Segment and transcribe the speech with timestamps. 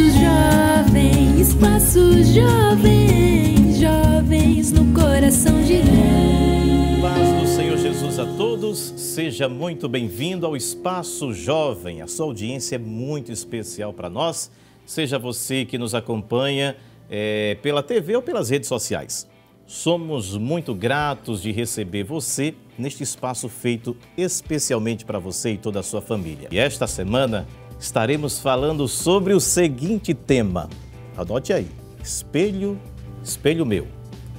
[0.00, 7.00] Espaço Jovem, Espaço Jovem, jovens no coração de Deus.
[7.02, 12.00] Paz do Senhor Jesus a todos, seja muito bem-vindo ao Espaço Jovem.
[12.00, 14.50] A sua audiência é muito especial para nós,
[14.86, 16.76] seja você que nos acompanha
[17.10, 19.28] é, pela TV ou pelas redes sociais.
[19.66, 25.82] Somos muito gratos de receber você neste espaço feito especialmente para você e toda a
[25.82, 26.48] sua família.
[26.50, 27.46] E esta semana
[27.80, 30.68] estaremos falando sobre o seguinte tema.
[31.16, 31.66] Anote aí:
[32.02, 32.78] espelho,
[33.24, 33.86] espelho meu.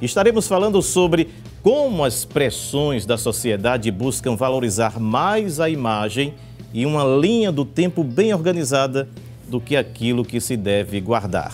[0.01, 1.29] Estaremos falando sobre
[1.61, 6.33] como as pressões da sociedade buscam valorizar mais a imagem
[6.73, 9.09] e uma linha do tempo bem organizada
[9.47, 11.53] do que aquilo que se deve guardar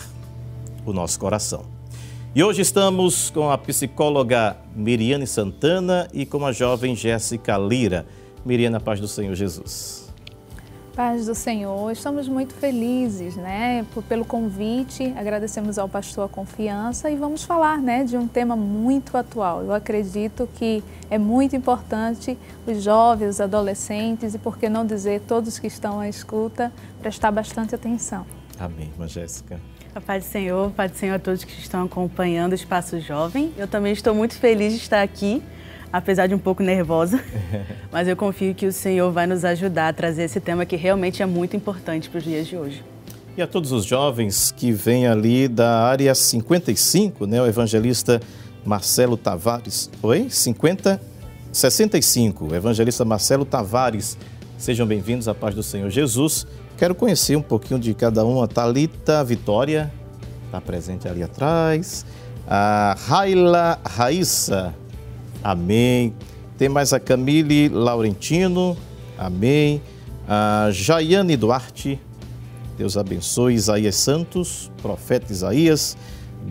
[0.86, 1.64] o nosso coração.
[2.34, 8.06] E hoje estamos com a psicóloga Miriane Santana e com a jovem Jéssica Lira.
[8.46, 10.07] Miriane, paz do Senhor Jesus.
[10.98, 17.14] Paz do Senhor, estamos muito felizes, né, pelo convite, agradecemos ao pastor a confiança e
[17.14, 19.62] vamos falar, né, de um tema muito atual.
[19.62, 22.36] Eu acredito que é muito importante
[22.66, 27.30] os jovens, os adolescentes e, por que não dizer, todos que estão à escuta, prestar
[27.30, 28.26] bastante atenção.
[28.58, 29.60] Amém, irmã Jéssica.
[29.94, 32.98] A paz do Senhor, a paz do Senhor a todos que estão acompanhando o Espaço
[32.98, 33.52] Jovem.
[33.56, 35.44] Eu também estou muito feliz de estar aqui,
[35.92, 37.22] apesar de um pouco nervosa,
[37.90, 41.22] mas eu confio que o Senhor vai nos ajudar a trazer esse tema que realmente
[41.22, 42.84] é muito importante para os dias de hoje.
[43.36, 48.20] E a todos os jovens que vêm ali da área 55, né, o evangelista
[48.64, 49.90] Marcelo Tavares.
[50.02, 50.28] Oi?
[50.28, 51.00] 50
[51.52, 54.18] 65, o evangelista Marcelo Tavares.
[54.58, 56.46] Sejam bem-vindos à paz do Senhor Jesus.
[56.76, 58.46] Quero conhecer um pouquinho de cada uma.
[58.46, 59.92] Talita Vitória
[60.44, 62.04] está presente ali atrás.
[62.46, 64.74] A Raila Raíssa,
[65.42, 66.14] amém.
[66.56, 68.76] Tem mais a Camille Laurentino,
[69.16, 69.80] amém.
[70.26, 72.00] A Jaiane Duarte,
[72.76, 73.54] Deus abençoe.
[73.54, 75.96] Isaías Santos, profeta Isaías.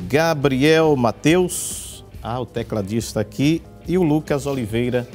[0.07, 3.61] Gabriel Mateus, ah, o tecladista aqui.
[3.87, 5.07] E o Lucas Oliveira,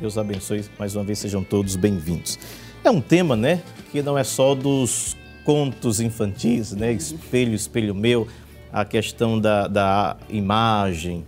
[0.00, 0.64] Deus abençoe.
[0.78, 2.38] Mais uma vez, sejam todos bem-vindos.
[2.82, 3.62] É um tema, né,
[3.92, 8.26] que não é só dos contos infantis, né, espelho, espelho meu,
[8.72, 11.24] a questão da, da imagem,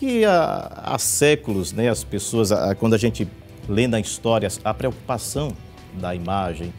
[0.00, 3.28] que há, há séculos, né, as pessoas, quando a gente
[3.68, 5.52] lê na história, a preocupação
[5.92, 6.72] da imagem.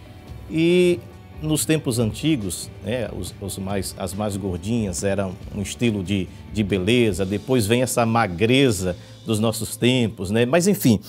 [0.50, 1.00] E
[1.40, 6.64] nos tempos antigos, né, os, os, mais, as mais gordinhas eram um estilo de, de
[6.64, 10.44] beleza, depois vem essa magreza dos nossos tempos, né?
[10.48, 11.00] Mas enfim,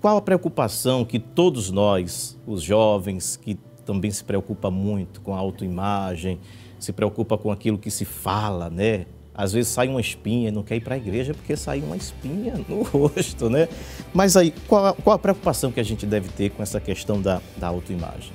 [0.00, 5.38] qual a preocupação que todos nós, os jovens, que também se preocupa muito com a
[5.38, 6.38] autoimagem,
[6.78, 9.06] se preocupa com aquilo que se fala, né?
[9.36, 12.54] Às vezes sai uma espinha, não quer ir para a igreja porque sai uma espinha
[12.68, 13.68] no rosto, né?
[14.14, 17.40] Mas aí, qual, qual a preocupação que a gente deve ter com essa questão da,
[17.56, 18.32] da autoimagem?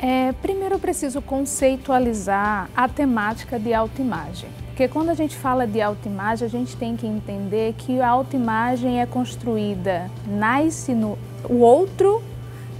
[0.00, 4.48] É, primeiro eu preciso conceitualizar a temática de autoimagem.
[4.68, 9.00] Porque quando a gente fala de autoimagem, a gente tem que entender que a autoimagem
[9.00, 11.18] é construída, nasce no
[11.48, 12.22] o outro,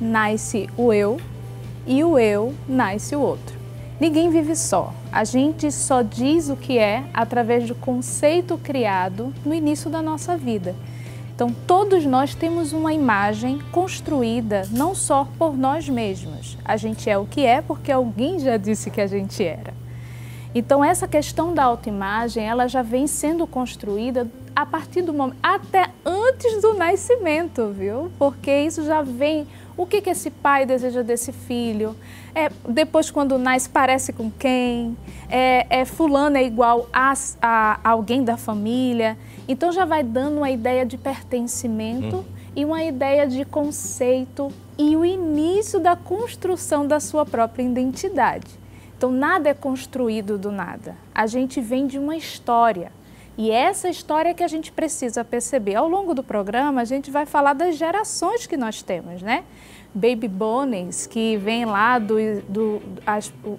[0.01, 1.19] nasce o eu
[1.85, 3.59] e o eu nasce o outro.
[3.99, 4.95] Ninguém vive só.
[5.11, 10.37] A gente só diz o que é através do conceito criado no início da nossa
[10.37, 10.75] vida.
[11.35, 16.59] Então, todos nós temos uma imagem construída não só por nós mesmos.
[16.65, 19.73] A gente é o que é porque alguém já disse que a gente era.
[20.55, 24.27] Então essa questão da autoimagem, ela já vem sendo construída
[24.57, 28.11] a partir do momento, até antes do nascimento, viu?
[28.19, 29.47] Porque isso já vem,
[29.79, 31.97] o que, que esse pai deseja desse filho?
[32.35, 34.97] É, depois quando nasce, parece com quem?
[35.31, 39.17] É, é fulano é igual a, a, alguém da família.
[39.47, 42.25] Então já vai dando uma ideia de pertencimento
[42.57, 48.59] e uma ideia de conceito e o início da construção da sua própria identidade.
[48.97, 50.97] Então, nada é construído do nada.
[51.15, 52.91] A gente vem de uma história.
[53.39, 55.77] E essa história que a gente precisa perceber.
[55.77, 59.45] Ao longo do programa, a gente vai falar das gerações que nós temos, né?
[59.95, 62.17] Baby Bones, que vem lá do,
[62.49, 63.57] do as, o,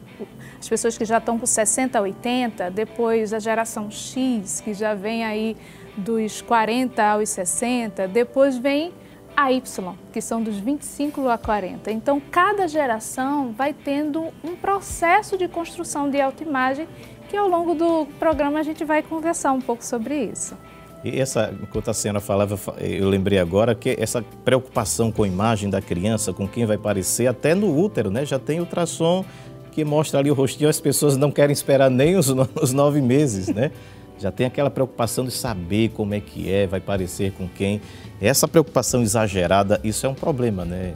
[0.59, 5.23] as pessoas que já estão com 60, 80, depois a geração X, que já vem
[5.23, 5.55] aí
[5.95, 8.91] dos 40 aos 60, depois vem
[9.35, 11.89] a Y, que são dos 25 a 40.
[11.89, 16.85] Então, cada geração vai tendo um processo de construção de autoimagem
[17.29, 20.57] que ao longo do programa a gente vai conversar um pouco sobre isso.
[21.03, 25.69] E essa, enquanto a senhora falava, eu lembrei agora que essa preocupação com a imagem
[25.69, 28.25] da criança, com quem vai parecer, até no útero, né?
[28.25, 29.23] Já tem ultrassom
[29.71, 32.27] que mostra ali o rostinho, as pessoas não querem esperar nem os,
[32.61, 33.71] os nove meses, né?
[34.17, 37.79] Já tem aquela preocupação de saber como é que é, vai parecer com quem.
[38.19, 40.95] Essa preocupação exagerada, isso é um problema, né?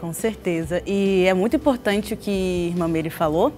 [0.00, 0.82] Com certeza.
[0.84, 3.52] E é muito importante o que a irmã Meire falou.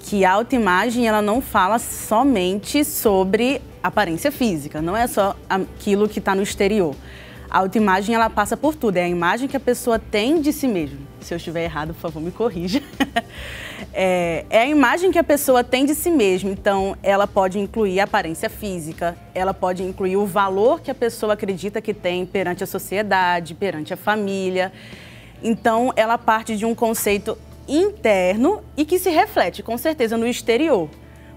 [0.00, 6.18] Que a autoimagem ela não fala somente sobre aparência física, não é só aquilo que
[6.18, 6.94] está no exterior.
[7.50, 10.68] A autoimagem ela passa por tudo, é a imagem que a pessoa tem de si
[10.68, 10.98] mesma.
[11.20, 12.82] Se eu estiver errado, por favor, me corrija.
[13.92, 16.50] é, é, a imagem que a pessoa tem de si mesma.
[16.50, 21.32] Então, ela pode incluir a aparência física, ela pode incluir o valor que a pessoa
[21.32, 24.70] acredita que tem perante a sociedade, perante a família.
[25.42, 30.88] Então, ela parte de um conceito interno e que se reflete, com certeza, no exterior.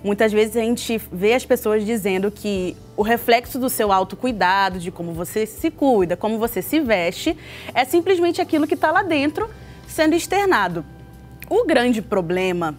[0.04, 4.90] Muitas vezes a gente vê as pessoas dizendo que o reflexo do seu autocuidado, de
[4.90, 7.38] como você se cuida, como você se veste,
[7.74, 9.48] é simplesmente aquilo que está lá dentro
[9.88, 10.84] sendo externado.
[11.48, 12.76] O grande problema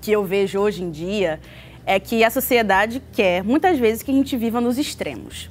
[0.00, 1.40] que eu vejo hoje em dia
[1.84, 5.48] é que a sociedade quer, muitas vezes, que a gente viva nos extremos.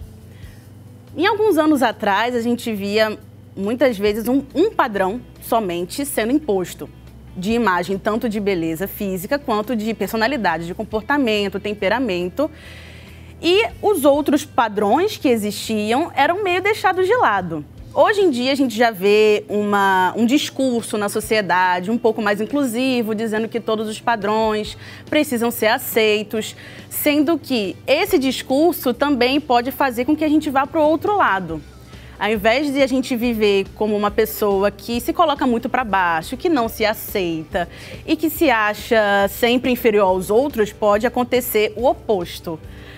[1.17, 3.17] Em alguns anos atrás, a gente via,
[3.55, 6.89] muitas vezes, um, um padrão somente sendo imposto
[7.35, 12.49] de imagem, tanto de beleza física quanto de personalidade, de comportamento, temperamento.
[13.41, 17.65] E os outros padrões que existiam eram meio deixados de lado.
[17.93, 22.41] Hoje em dia a gente já vê uma, um discurso na sociedade um pouco mais
[22.41, 24.77] inclusivo, dizendo que todos os padrões
[25.09, 26.57] precisam ser aceitos,
[26.89, 31.15] sendo que esse discurso também pode fazer com que a gente vá para o outro
[31.15, 31.61] lado.
[32.17, 36.37] Ao invés de a gente viver como uma pessoa que se coloca muito para baixo,
[36.37, 37.67] que não se aceita
[38.05, 42.57] e que se acha sempre inferior aos outros, pode acontecer o oposto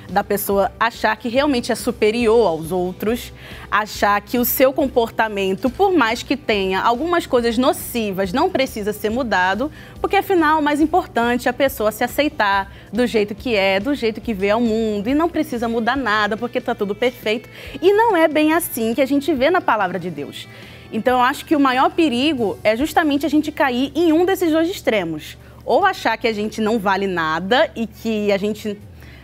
[0.10, 3.34] da pessoa achar que realmente é superior aos outros,
[3.70, 9.10] achar que o seu comportamento, por mais que tenha algumas coisas nocivas, não precisa ser
[9.10, 13.80] mudado, porque afinal o mais importante é a pessoa se aceitar do jeito que é,
[13.80, 17.50] do jeito que vê ao mundo e não precisa mudar nada porque está tudo perfeito.
[17.82, 20.48] E não é bem assim que a gente vê na palavra de Deus.
[20.92, 24.52] Então eu acho que o maior perigo é justamente a gente cair em um desses
[24.52, 25.38] dois extremos.
[25.66, 28.78] Ou achar que a gente não vale nada e que a gente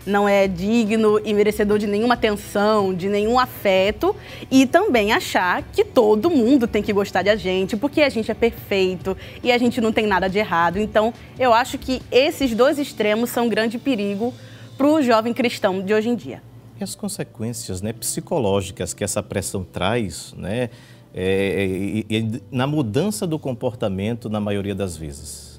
[0.06, 4.16] não é digno e merecedor de nenhuma atenção, de nenhum afeto,
[4.52, 8.30] e também achar que todo mundo tem que gostar de a gente, porque a gente
[8.30, 10.78] é perfeito e a gente não tem nada de errado.
[10.78, 14.34] Então, eu acho que esses dois extremos são um grande perigo
[14.78, 16.42] para o jovem cristão de hoje em dia.
[16.80, 20.70] E as consequências né, psicológicas que essa pressão traz, né,
[21.14, 25.53] é, é, é, na mudança do comportamento na maioria das vezes?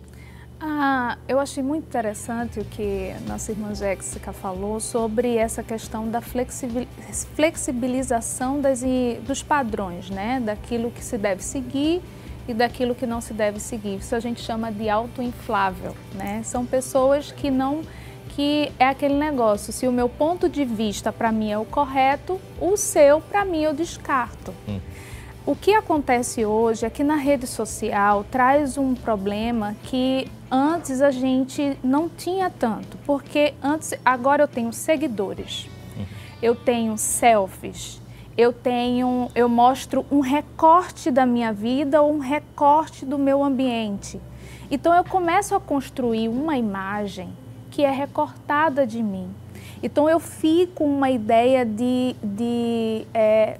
[0.67, 6.23] Ah, eu achei muito interessante o que nossa irmã Jéssica falou sobre essa questão da
[6.23, 8.83] flexibilização das,
[9.27, 10.41] dos padrões, né?
[10.41, 12.01] daquilo que se deve seguir
[12.49, 13.99] e daquilo que não se deve seguir.
[13.99, 15.95] Isso a gente chama de autoinflável.
[16.15, 16.41] Né?
[16.43, 17.83] São pessoas que não
[18.31, 22.41] que é aquele negócio, se o meu ponto de vista para mim é o correto,
[22.59, 24.55] o seu para mim eu descarto.
[24.67, 24.81] Hum.
[25.47, 31.11] O que acontece hoje é que na rede social traz um problema que antes a
[31.11, 35.69] gente não tinha tanto, porque antes agora eu tenho seguidores,
[36.41, 38.01] eu tenho selfies,
[38.39, 44.19] eu tenho, eu mostro um recorte da minha vida ou um recorte do meu ambiente.
[44.71, 47.29] Então eu começo a construir uma imagem
[47.71, 49.29] que é recortada de mim.
[49.83, 53.59] Então eu fico uma ideia de, de é,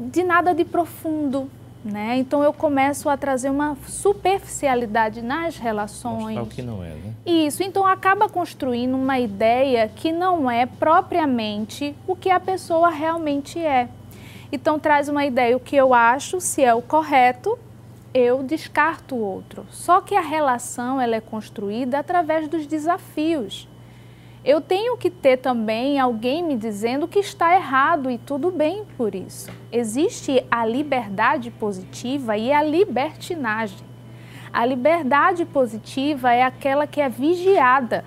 [0.00, 1.50] de nada de profundo.
[1.82, 2.18] Né?
[2.18, 6.36] Então eu começo a trazer uma superficialidade nas relações.
[6.36, 7.14] Mostrar o que não é, né?
[7.24, 13.58] Isso, então acaba construindo uma ideia que não é propriamente o que a pessoa realmente
[13.58, 13.88] é.
[14.52, 17.58] Então traz uma ideia, o que eu acho, se é o correto,
[18.12, 19.64] eu descarto o outro.
[19.70, 23.69] Só que a relação ela é construída através dos desafios
[24.44, 29.14] eu tenho que ter também alguém me dizendo que está errado e tudo bem por
[29.14, 29.50] isso.
[29.70, 33.78] Existe a liberdade positiva e a libertinagem.
[34.50, 38.04] A liberdade positiva é aquela que é vigiada.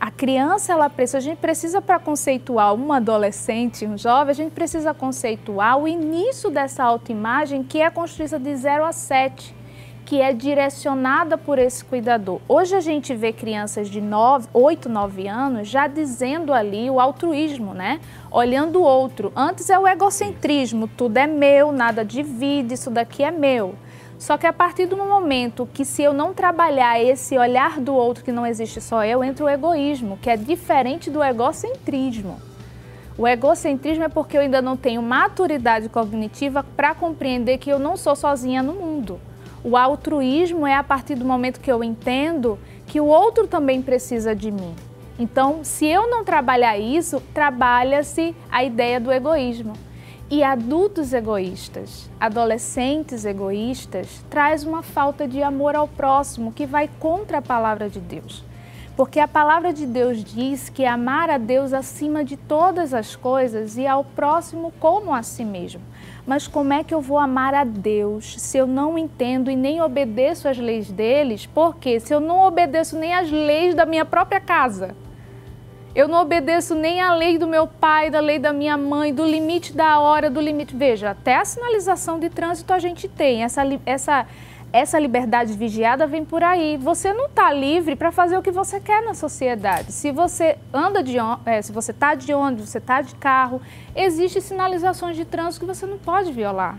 [0.00, 4.52] A criança, ela precisa, a gente precisa para conceituar um adolescente, um jovem, a gente
[4.52, 9.57] precisa conceituar o início dessa autoimagem que é construída de 0 a 7
[10.08, 12.40] que é direcionada por esse cuidador.
[12.48, 17.74] Hoje a gente vê crianças de 9, 8, 9 anos já dizendo ali o altruísmo,
[17.74, 18.00] né?
[18.30, 19.30] Olhando o outro.
[19.36, 23.74] Antes é o egocentrismo, tudo é meu, nada divide, isso daqui é meu.
[24.18, 28.24] Só que a partir do momento que se eu não trabalhar esse olhar do outro
[28.24, 32.40] que não existe só eu, entra o egoísmo, que é diferente do egocentrismo.
[33.18, 37.94] O egocentrismo é porque eu ainda não tenho maturidade cognitiva para compreender que eu não
[37.94, 39.20] sou sozinha no mundo.
[39.68, 44.34] O altruísmo é a partir do momento que eu entendo que o outro também precisa
[44.34, 44.74] de mim.
[45.18, 49.74] Então, se eu não trabalhar isso, trabalha-se a ideia do egoísmo.
[50.30, 57.38] e adultos egoístas, adolescentes egoístas, traz uma falta de amor ao próximo que vai contra
[57.38, 58.44] a palavra de Deus.
[58.96, 63.76] Porque a palavra de Deus diz que amar a Deus acima de todas as coisas
[63.76, 65.82] e ao próximo como a si mesmo.
[66.28, 69.80] Mas como é que eu vou amar a Deus se eu não entendo e nem
[69.80, 71.46] obedeço às leis deles?
[71.46, 74.94] Porque se eu não obedeço nem às leis da minha própria casa,
[75.94, 79.24] eu não obedeço nem à lei do meu pai, da lei da minha mãe, do
[79.24, 80.76] limite da hora, do limite.
[80.76, 83.42] Veja, até a sinalização de trânsito a gente tem.
[83.42, 84.26] Essa, essa,
[84.72, 86.76] essa liberdade vigiada vem por aí.
[86.76, 89.92] Você não está livre para fazer o que você quer na sociedade.
[89.92, 93.62] Se você anda de é, se você está de ônibus, você está de carro,
[93.96, 96.78] existem sinalizações de trânsito que você não pode violar.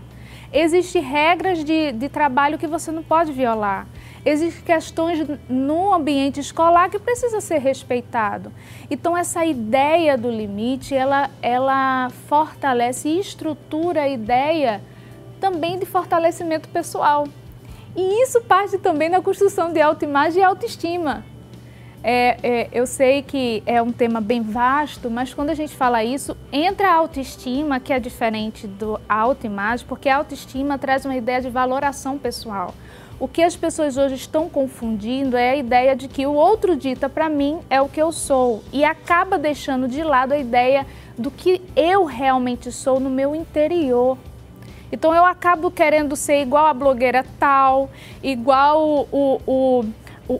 [0.52, 3.86] Existem regras de, de trabalho que você não pode violar.
[4.24, 8.52] Existem questões no ambiente escolar que precisa ser respeitado.
[8.90, 14.80] Então essa ideia do limite, ela, ela fortalece e estrutura a ideia
[15.40, 17.26] também de fortalecimento pessoal.
[17.96, 21.24] E isso parte também da construção de autoimagem e autoestima.
[22.02, 26.02] É, é, eu sei que é um tema bem vasto, mas quando a gente fala
[26.02, 31.42] isso, entra a autoestima, que é diferente do autoimagem, porque a autoestima traz uma ideia
[31.42, 32.74] de valoração pessoal.
[33.18, 37.06] O que as pessoas hoje estão confundindo é a ideia de que o outro dita
[37.06, 40.86] para mim é o que eu sou e acaba deixando de lado a ideia
[41.18, 44.16] do que eu realmente sou no meu interior.
[44.92, 47.90] Então eu acabo querendo ser igual a blogueira tal,
[48.22, 49.84] igual o, o, o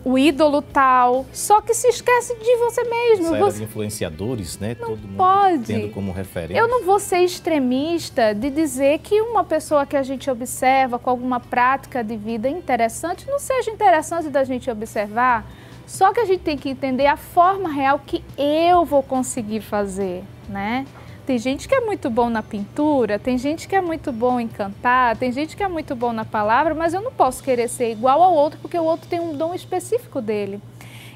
[0.04, 3.34] o, ídolo tal, só que se esquece de você mesmo.
[3.34, 3.64] Essa você...
[3.64, 4.76] influenciadores, né?
[4.78, 5.64] Não Todo pode.
[5.64, 6.60] tendo como referência.
[6.60, 11.10] Eu não vou ser extremista de dizer que uma pessoa que a gente observa com
[11.10, 15.44] alguma prática de vida interessante não seja interessante da gente observar.
[15.86, 20.22] Só que a gente tem que entender a forma real que eu vou conseguir fazer,
[20.48, 20.86] né?
[21.30, 24.48] Tem gente que é muito bom na pintura, tem gente que é muito bom em
[24.48, 27.92] cantar, tem gente que é muito bom na palavra, mas eu não posso querer ser
[27.92, 30.60] igual ao outro porque o outro tem um dom específico dele.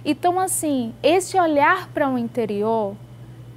[0.04, 2.94] Então, assim, esse olhar para o interior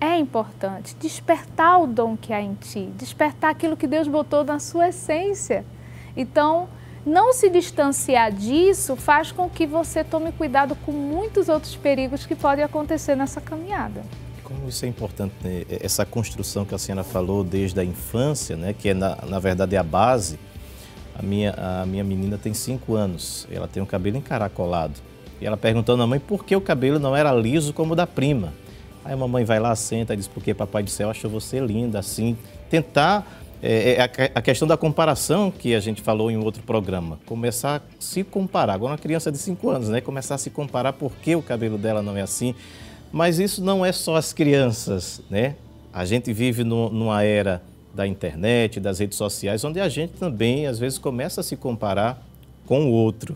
[0.02, 0.96] é importante.
[0.96, 5.64] Despertar o dom que há em ti, despertar aquilo que Deus botou na sua essência.
[6.16, 6.68] Então,
[7.06, 12.34] não se distanciar disso faz com que você tome cuidado com muitos outros perigos que
[12.34, 14.02] podem acontecer nessa caminhada.
[14.48, 15.66] Como isso é importante, né?
[15.82, 18.72] essa construção que a senhora falou desde a infância, né?
[18.72, 20.40] que é na, na verdade é a base.
[21.14, 24.94] A minha, a minha menina tem cinco anos, ela tem o cabelo encaracolado.
[25.42, 28.08] E ela perguntando à mãe por que o cabelo não era liso como o da
[28.08, 28.54] prima.
[29.04, 32.00] Aí a mamãe vai lá, senta e diz, porque Papai do Céu achou você linda,
[32.00, 32.38] assim.
[32.70, 33.28] Tentar,
[33.62, 37.20] é, é, a, questão da comparação que a gente falou em outro programa.
[37.26, 38.76] Começar a se comparar.
[38.76, 40.00] Agora uma criança de cinco anos, né?
[40.00, 42.56] Começar a se comparar por que o cabelo dela não é assim.
[43.12, 45.56] Mas isso não é só as crianças, né?
[45.94, 47.62] A gente vive no, numa era
[47.94, 52.22] da internet, das redes sociais, onde a gente também, às vezes, começa a se comparar
[52.66, 53.36] com o outro.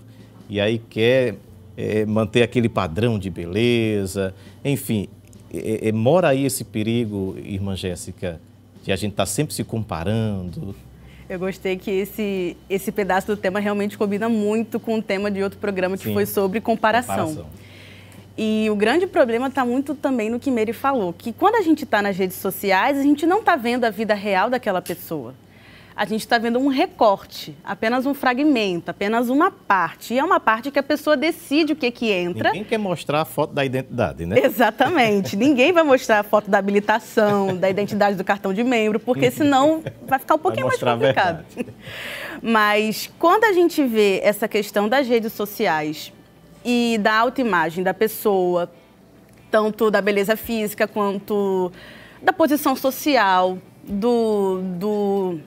[0.49, 1.35] E aí quer
[1.75, 4.35] é, manter aquele padrão de beleza.
[4.63, 5.07] Enfim,
[5.51, 8.39] é, é, mora aí esse perigo, irmã Jéssica,
[8.83, 10.75] de a gente estar tá sempre se comparando.
[11.29, 15.41] Eu gostei que esse, esse pedaço do tema realmente combina muito com o tema de
[15.41, 17.27] outro programa que Sim, foi sobre comparação.
[17.35, 17.70] comparação.
[18.37, 21.83] E o grande problema está muito também no que Mary falou, que quando a gente
[21.83, 25.35] está nas redes sociais, a gente não está vendo a vida real daquela pessoa.
[25.93, 30.13] A gente está vendo um recorte, apenas um fragmento, apenas uma parte.
[30.13, 32.49] E é uma parte que a pessoa decide o que, que entra.
[32.49, 34.39] Ninguém quer mostrar a foto da identidade, né?
[34.43, 35.35] Exatamente.
[35.35, 39.83] Ninguém vai mostrar a foto da habilitação, da identidade do cartão de membro, porque senão
[40.07, 41.45] vai ficar um pouquinho mais complicado.
[42.41, 46.11] Mas quando a gente vê essa questão das redes sociais
[46.63, 48.71] e da autoimagem da pessoa,
[49.49, 51.71] tanto da beleza física quanto
[52.21, 55.39] da posição social, do, do.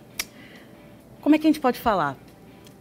[1.21, 2.17] Como é que a gente pode falar?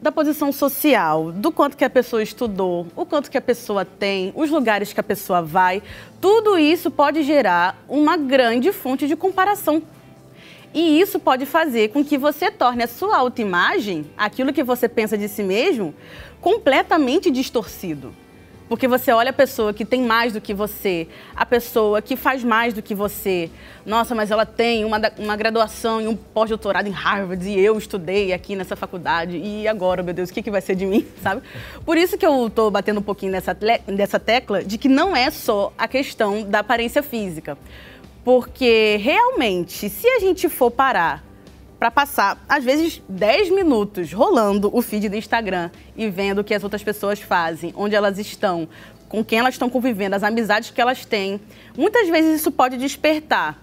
[0.02, 4.34] Da posição social, do quanto que a pessoa estudou, o quanto que a pessoa tem,
[4.36, 5.82] os lugares que a pessoa vai,
[6.20, 9.82] tudo isso pode gerar uma grande fonte de comparação.
[10.74, 15.18] E isso pode fazer com que você torne a sua autoimagem, aquilo que você pensa
[15.18, 15.94] de si mesmo,
[16.42, 18.13] completamente distorcido.
[18.74, 22.44] Porque você olha a pessoa que tem mais do que você, a pessoa que faz
[22.44, 23.51] mais do que você.
[23.86, 28.34] Nossa, mas ela tem uma, uma graduação e um pós-doutorado em Harvard e eu estudei
[28.34, 29.38] aqui nessa faculdade.
[29.38, 31.44] E agora, meu Deus, o que, que vai ser de mim, sabe?
[31.86, 35.30] Por isso que eu estou batendo um pouquinho nessa, nessa tecla de que não é
[35.30, 37.56] só a questão da aparência física.
[38.25, 41.24] Porque realmente, se a gente for parar
[41.84, 46.54] para passar, às vezes, 10 minutos rolando o feed do Instagram e vendo o que
[46.54, 48.70] as outras pessoas fazem, onde elas estão,
[49.10, 51.42] com quem elas estão convivendo, as amizades que elas têm.
[51.78, 53.62] Muitas vezes isso pode despertar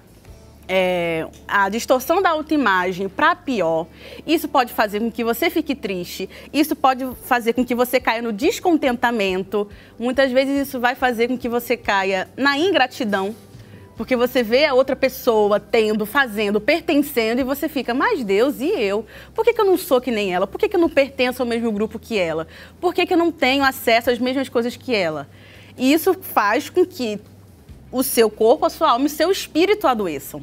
[0.69, 3.87] é, a distorção da autoimagem para pior,
[4.27, 8.21] isso pode fazer com que você fique triste, isso pode fazer com que você caia
[8.21, 9.67] no descontentamento,
[9.99, 13.35] muitas vezes isso vai fazer com que você caia na ingratidão,
[14.01, 18.71] porque você vê a outra pessoa tendo, fazendo, pertencendo e você fica, mas Deus, e
[18.71, 19.05] eu?
[19.35, 20.47] Por que, que eu não sou que nem ela?
[20.47, 22.49] Por que, que eu não pertenço ao mesmo grupo que ela?
[22.81, 25.29] Por que, que eu não tenho acesso às mesmas coisas que ela?
[25.77, 27.21] E isso faz com que
[27.93, 30.43] o seu corpo, a sua alma e o seu espírito adoeçam.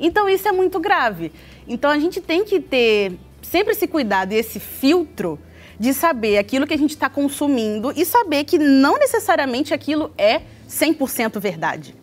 [0.00, 1.30] Então isso é muito grave.
[1.68, 5.38] Então a gente tem que ter sempre esse cuidado e esse filtro
[5.78, 10.42] de saber aquilo que a gente está consumindo e saber que não necessariamente aquilo é
[10.68, 11.97] 100% verdade.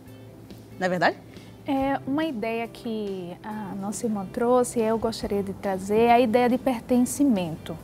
[0.79, 1.17] Não é verdade?
[1.67, 6.19] É uma ideia que a nossa irmã trouxe e eu gostaria de trazer é a
[6.19, 7.75] ideia de pertencimento.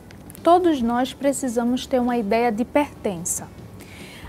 [0.43, 3.47] Todos nós precisamos ter uma ideia de pertença.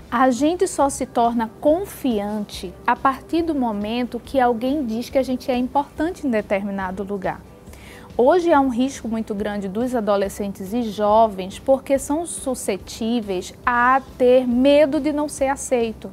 [0.09, 5.23] A gente só se torna confiante a partir do momento que alguém diz que a
[5.23, 7.41] gente é importante em determinado lugar.
[8.15, 14.47] Hoje há um risco muito grande dos adolescentes e jovens porque são suscetíveis a ter
[14.47, 16.11] medo de não ser aceito.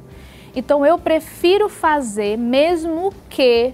[0.55, 3.73] Então eu prefiro fazer mesmo que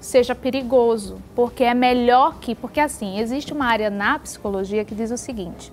[0.00, 5.10] seja perigoso, porque é melhor que, porque assim, existe uma área na psicologia que diz
[5.10, 5.72] o seguinte: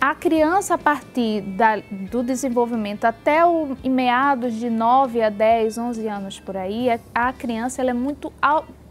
[0.00, 1.76] a criança, a partir da,
[2.10, 7.32] do desenvolvimento até o, meados de 9 a 10, 11 anos por aí, é, a
[7.32, 8.32] criança ela é muito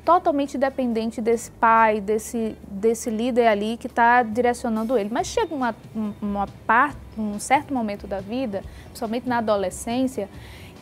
[0.06, 5.10] totalmente dependente desse pai, desse, desse líder ali que está direcionando ele.
[5.12, 5.75] Mas chega uma,
[6.22, 10.30] uma parte, um certo momento da vida, principalmente na adolescência,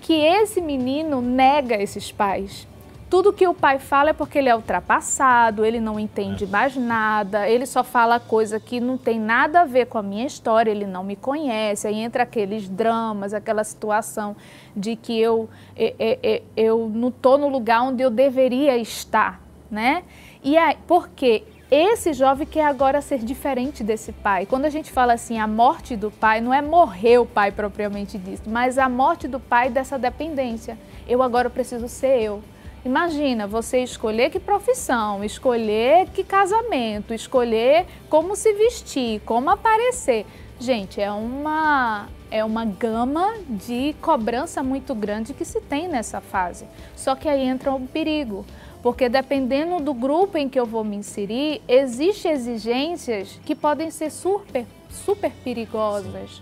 [0.01, 2.67] que esse menino nega esses pais
[3.09, 6.47] tudo que o pai fala é porque ele é ultrapassado, ele não entende é.
[6.47, 10.25] mais nada, ele só fala coisa que não tem nada a ver com a minha
[10.27, 11.87] história, ele não me conhece.
[11.87, 14.35] Aí entra aqueles dramas, aquela situação
[14.75, 20.03] de que eu, eu, eu, eu não estou no lugar onde eu deveria estar, né?
[20.43, 24.45] E aí, porque esse jovem quer agora ser diferente desse pai.
[24.45, 28.17] Quando a gente fala assim, a morte do pai, não é morrer o pai propriamente
[28.17, 30.77] dito, mas a morte do pai dessa dependência.
[31.07, 32.41] Eu agora preciso ser eu.
[32.83, 40.25] Imagina você escolher que profissão, escolher que casamento, escolher como se vestir, como aparecer.
[40.59, 46.65] Gente, é uma é uma gama de cobrança muito grande que se tem nessa fase.
[46.95, 48.45] Só que aí entra um perigo,
[48.81, 54.09] porque dependendo do grupo em que eu vou me inserir, existem exigências que podem ser
[54.09, 56.41] super super perigosas.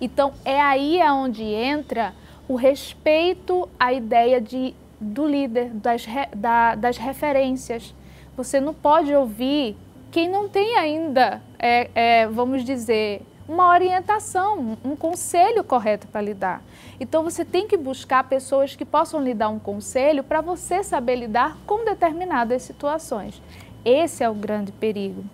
[0.00, 2.14] Então é aí aonde entra
[2.48, 7.94] o respeito à ideia de do líder, das, da, das referências.
[8.36, 9.76] Você não pode ouvir
[10.10, 16.62] quem não tem ainda, é, é, vamos dizer, uma orientação, um conselho correto para lidar.
[16.98, 21.16] Então você tem que buscar pessoas que possam lhe dar um conselho para você saber
[21.16, 23.40] lidar com determinadas situações.
[23.84, 25.24] Esse é o grande perigo.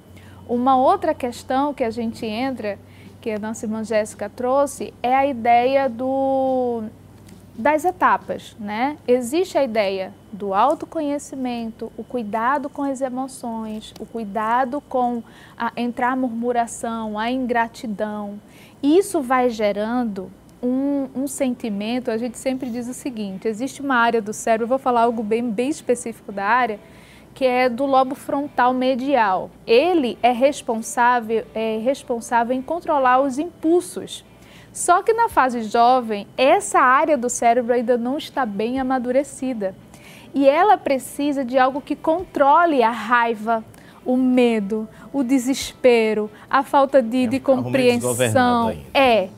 [0.48, 2.78] Uma outra questão que a gente entra,
[3.20, 6.82] que a nossa irmã Jéssica trouxe, é a ideia do
[7.60, 8.96] das etapas, né?
[9.06, 15.22] Existe a ideia do autoconhecimento, o cuidado com as emoções, o cuidado com
[15.56, 18.40] a, entrar a murmuração, a ingratidão.
[18.82, 20.30] Isso vai gerando
[20.62, 24.68] um, um, sentimento, a gente sempre diz o seguinte, existe uma área do cérebro, eu
[24.68, 26.80] vou falar algo bem, bem específico da área,
[27.34, 29.50] que é do lobo frontal medial.
[29.66, 34.24] Ele é responsável, é responsável em controlar os impulsos
[34.72, 39.74] só que na fase jovem, essa área do cérebro ainda não está bem amadurecida.
[40.32, 43.64] E ela precisa de algo que controle a raiva,
[44.04, 48.76] o medo, o desespero, a falta de, é de compreensão.
[48.94, 49.28] É.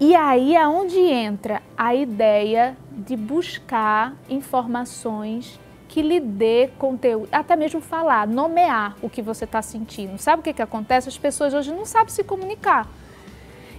[0.00, 7.56] E aí é onde entra a ideia de buscar informações que lhe dê conteúdo, até
[7.56, 10.18] mesmo falar, nomear o que você está sentindo.
[10.18, 11.08] Sabe o que, que acontece?
[11.08, 12.86] As pessoas hoje não sabem se comunicar.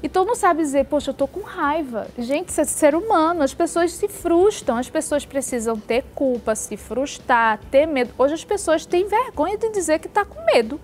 [0.02, 2.08] Então não sabe dizer, poxa, eu estou com raiva.
[2.18, 6.78] Gente, isso é ser humano, as pessoas se frustram, as pessoas precisam ter culpa, se
[6.78, 8.14] frustrar, ter medo.
[8.18, 10.80] Hoje as pessoas têm vergonha de dizer que está com medo,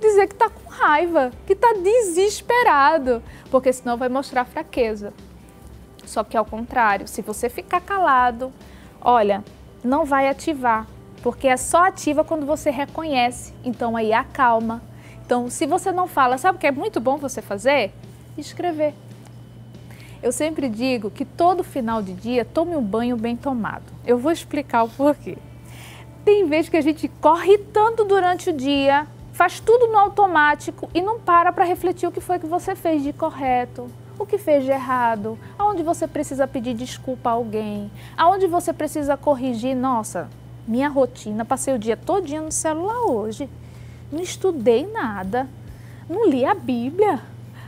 [0.00, 5.12] dizer que está com raiva, que está desesperado, porque senão vai mostrar fraqueza.
[6.06, 8.52] Só que ao contrário, se você ficar calado,
[9.00, 9.42] olha,
[9.82, 10.86] não vai ativar,
[11.22, 13.52] porque é só ativa quando você reconhece.
[13.64, 14.82] Então aí acalma.
[15.24, 17.92] Então, se você não fala, sabe o que é muito bom você fazer?
[18.40, 18.94] Escrever.
[20.22, 23.84] Eu sempre digo que todo final de dia tome um banho bem tomado.
[24.06, 25.36] Eu vou explicar o porquê.
[26.24, 31.02] Tem vezes que a gente corre tanto durante o dia, faz tudo no automático e
[31.02, 34.64] não para para refletir o que foi que você fez de correto, o que fez
[34.64, 39.76] de errado, aonde você precisa pedir desculpa a alguém, aonde você precisa corrigir.
[39.76, 40.30] Nossa,
[40.66, 43.50] minha rotina, passei o dia todinho no celular hoje.
[44.10, 45.46] Não estudei nada,
[46.08, 47.20] não li a Bíblia,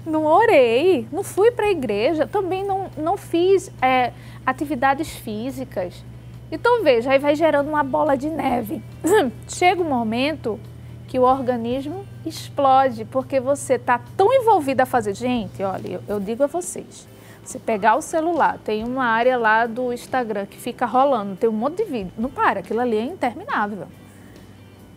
[0.06, 4.12] não orei, não fui para a igreja, também não, não fiz é,
[4.46, 6.04] atividades físicas.
[6.50, 8.80] Então veja, aí vai gerando uma bola de neve.
[9.48, 10.60] Chega um momento
[11.08, 15.14] que o organismo explode, porque você está tão envolvido a fazer.
[15.14, 17.08] Gente, olha, eu, eu digo a vocês,
[17.44, 21.52] você pegar o celular, tem uma área lá do Instagram que fica rolando, tem um
[21.52, 22.12] monte de vídeo.
[22.16, 23.86] Não para, aquilo ali é interminável.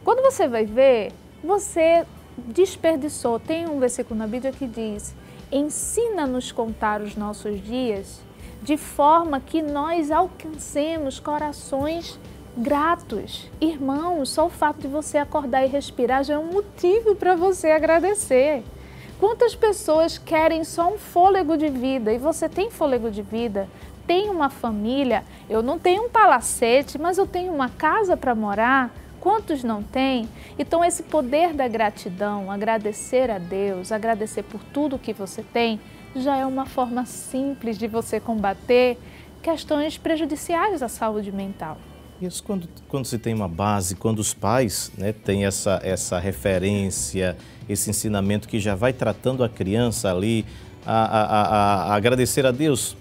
[0.04, 1.12] Quando você vai ver,
[1.44, 2.06] você
[2.48, 3.40] desperdiçou.
[3.40, 5.14] Tem um versículo na Bíblia que diz:
[5.52, 8.22] Ensina-nos contar os nossos dias
[8.62, 12.20] de forma que nós alcancemos corações
[12.58, 13.50] gratos.
[13.62, 17.72] Irmãos, só o fato de você acordar e respirar já é um motivo para você
[17.72, 18.64] agradecer.
[19.20, 23.68] Quantas pessoas querem só um fôlego de vida e você tem fôlego de vida?
[24.08, 25.24] Tem uma família?
[25.50, 28.92] Eu não tenho um palacete, mas eu tenho uma casa para morar.
[29.20, 30.28] Quantos não têm?
[30.58, 35.80] Então, esse poder da gratidão, agradecer a Deus, agradecer por tudo que você tem,
[36.16, 38.98] já é uma forma simples de você combater
[39.42, 41.78] questões prejudiciais à saúde mental.
[42.22, 47.38] Isso quando, quando se tem uma base, quando os pais né, têm essa, essa referência,
[47.68, 50.46] esse ensinamento que já vai tratando a criança ali
[50.86, 52.98] a, a, a, a agradecer a Deus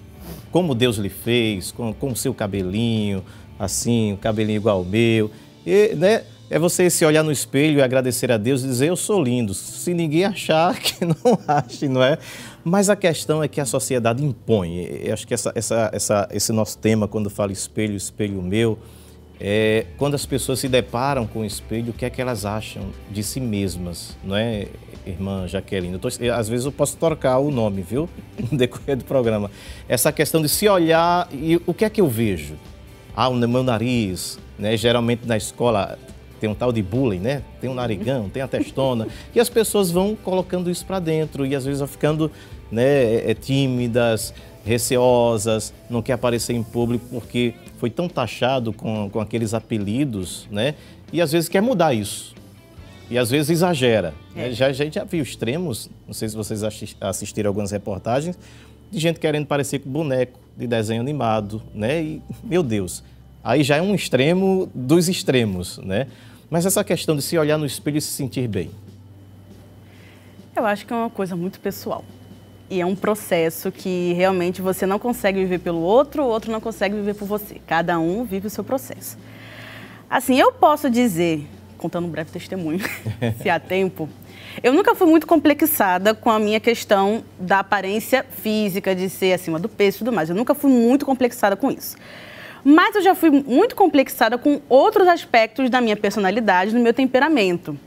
[0.52, 3.24] como Deus lhe fez, com o seu cabelinho,
[3.59, 5.31] assim, o cabelinho igual ao meu.
[5.68, 8.96] E, né, é você se olhar no espelho e agradecer a Deus e dizer, eu
[8.96, 9.52] sou lindo.
[9.52, 12.16] Se ninguém achar, que não ache, não é?
[12.64, 14.78] Mas a questão é que a sociedade impõe.
[15.04, 18.78] Eu acho que essa, essa, essa, esse nosso tema, quando fala espelho, espelho meu,
[19.38, 22.85] é, quando as pessoas se deparam com o espelho, o que é que elas acham
[23.11, 24.68] de si mesmas, não é,
[25.07, 25.98] irmã Jaqueline?
[25.98, 28.09] Tô, às vezes eu posso trocar o nome, viu,
[28.50, 29.50] no decorrer do programa.
[29.87, 32.54] Essa questão de se olhar e o que é que eu vejo?
[33.14, 34.77] Ah, o meu nariz, né?
[34.77, 35.99] Geralmente na escola
[36.40, 37.42] tem um tal de bullying, né?
[37.61, 41.55] Tem um narigão, tem a testona, e as pessoas vão colocando isso para dentro e
[41.55, 42.31] às vezes vão ficando
[42.71, 44.33] né, é, tímidas,
[44.64, 50.75] receosas, não quer aparecer em público porque foi tão taxado com, com aqueles apelidos, né?
[51.12, 52.35] E às vezes quer mudar isso.
[53.11, 54.12] E às vezes exagera.
[54.35, 54.51] Né?
[54.51, 54.53] É.
[54.53, 56.62] Já, a gente já viu extremos, não sei se vocês
[57.01, 58.38] assistiram algumas reportagens,
[58.90, 62.03] de gente querendo parecer com boneco de desenho animado, né?
[62.03, 63.03] E, meu Deus,
[63.49, 66.07] aí já é um extremo dos extremos, né?
[66.51, 68.71] Mas essa questão de se olhar no espelho e se sentir bem.
[70.55, 72.05] Eu acho que é uma coisa muito pessoal.
[72.69, 76.61] E é um processo que realmente você não consegue viver pelo outro, o outro não
[76.61, 77.59] consegue viver por você.
[77.67, 79.17] Cada um vive o seu processo.
[80.11, 81.47] Assim, eu posso dizer,
[81.79, 82.81] contando um breve testemunho,
[83.41, 84.11] se há tempo,
[84.63, 89.59] eu nunca fui muito complexada com a minha questão da aparência física, de ser acima
[89.59, 90.29] do peso e tudo mais.
[90.29, 91.97] Eu nunca fui muito complexada com isso.
[92.64, 97.79] Mas eu já fui muito complexada com outros aspectos da minha personalidade, do meu temperamento.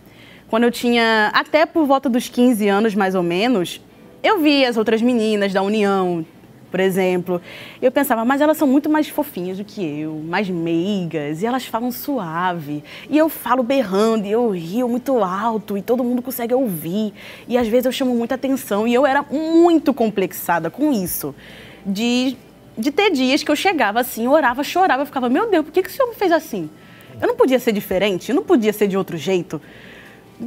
[0.49, 3.81] Quando eu tinha, até por volta dos 15 anos mais ou menos,
[4.21, 6.25] eu via as outras meninas da União,
[6.69, 7.41] por exemplo.
[7.81, 11.65] Eu pensava, mas elas são muito mais fofinhas do que eu, mais meigas, e elas
[11.65, 12.83] falam suave.
[13.09, 17.13] E eu falo berrando, e eu rio muito alto, e todo mundo consegue ouvir.
[17.47, 21.35] E às vezes eu chamo muita atenção, e eu era muito complexada com isso.
[21.85, 22.37] De,
[22.77, 25.83] de ter dias que eu chegava assim, orava, chorava, eu ficava, meu Deus, por que,
[25.83, 26.69] que o senhor me fez assim?
[27.21, 29.61] Eu não podia ser diferente, eu não podia ser de outro jeito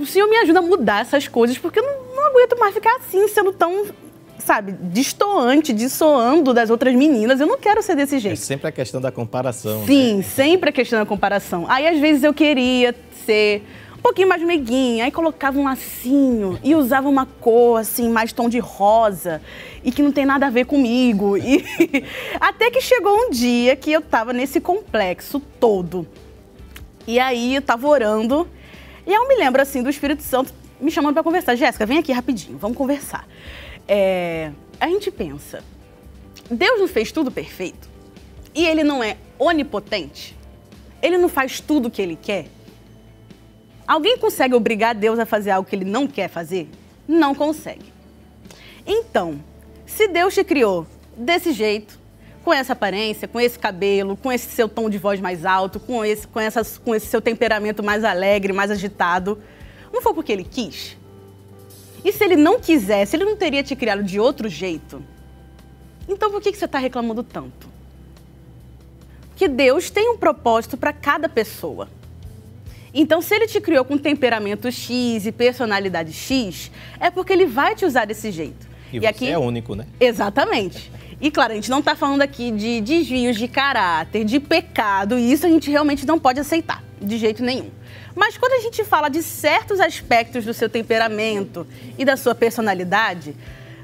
[0.01, 2.97] o Senhor me ajuda a mudar essas coisas, porque eu não, não aguento mais ficar
[2.97, 3.87] assim, sendo tão
[4.39, 7.41] sabe, destoante, dissoando das outras meninas.
[7.41, 8.35] Eu não quero ser desse jeito.
[8.35, 9.87] É sempre a questão da comparação.
[9.87, 10.23] Sim, né?
[10.23, 11.65] sempre a questão da comparação.
[11.67, 13.63] Aí, às vezes, eu queria ser
[14.05, 18.59] pouquinho mais meiguinha, aí colocava um lacinho e usava uma cor, assim, mais tom de
[18.59, 19.41] rosa
[19.83, 21.39] e que não tem nada a ver comigo.
[21.39, 21.65] E
[22.39, 26.07] até que chegou um dia que eu tava nesse complexo todo.
[27.07, 28.47] E aí, eu tava orando
[29.07, 31.57] e eu me lembro, assim, do Espírito Santo me chamando para conversar.
[31.57, 33.27] Jéssica, vem aqui rapidinho, vamos conversar.
[33.89, 35.65] É, a gente pensa,
[36.51, 37.89] Deus não fez tudo perfeito?
[38.55, 40.37] E ele não é onipotente?
[41.01, 42.49] Ele não faz tudo o que ele quer?
[43.87, 46.69] Alguém consegue obrigar Deus a fazer algo que ele não quer fazer?
[47.07, 47.93] Não consegue.
[48.87, 49.41] Então,
[49.87, 51.99] se Deus te criou desse jeito,
[52.45, 56.05] com essa aparência, com esse cabelo, com esse seu tom de voz mais alto, com
[56.05, 59.43] esse, com, essas, com esse seu temperamento mais alegre, mais agitado.
[59.93, 60.97] Não foi porque ele quis?
[62.05, 65.03] E se ele não quisesse, ele não teria te criado de outro jeito?
[66.07, 67.67] Então por que, que você está reclamando tanto?
[69.37, 71.89] Que Deus tem um propósito para cada pessoa.
[72.95, 77.75] Então, se ele te criou com temperamento X e personalidade X, é porque ele vai
[77.75, 78.69] te usar desse jeito.
[78.93, 79.29] E, e você aqui...
[79.29, 79.85] é único, né?
[79.99, 80.93] Exatamente.
[81.21, 85.33] E claro, a gente não está falando aqui de desvios de caráter, de pecado, e
[85.33, 87.71] isso a gente realmente não pode aceitar, de jeito nenhum.
[88.15, 91.67] Mas quando a gente fala de certos aspectos do seu temperamento
[91.99, 93.35] e da sua personalidade,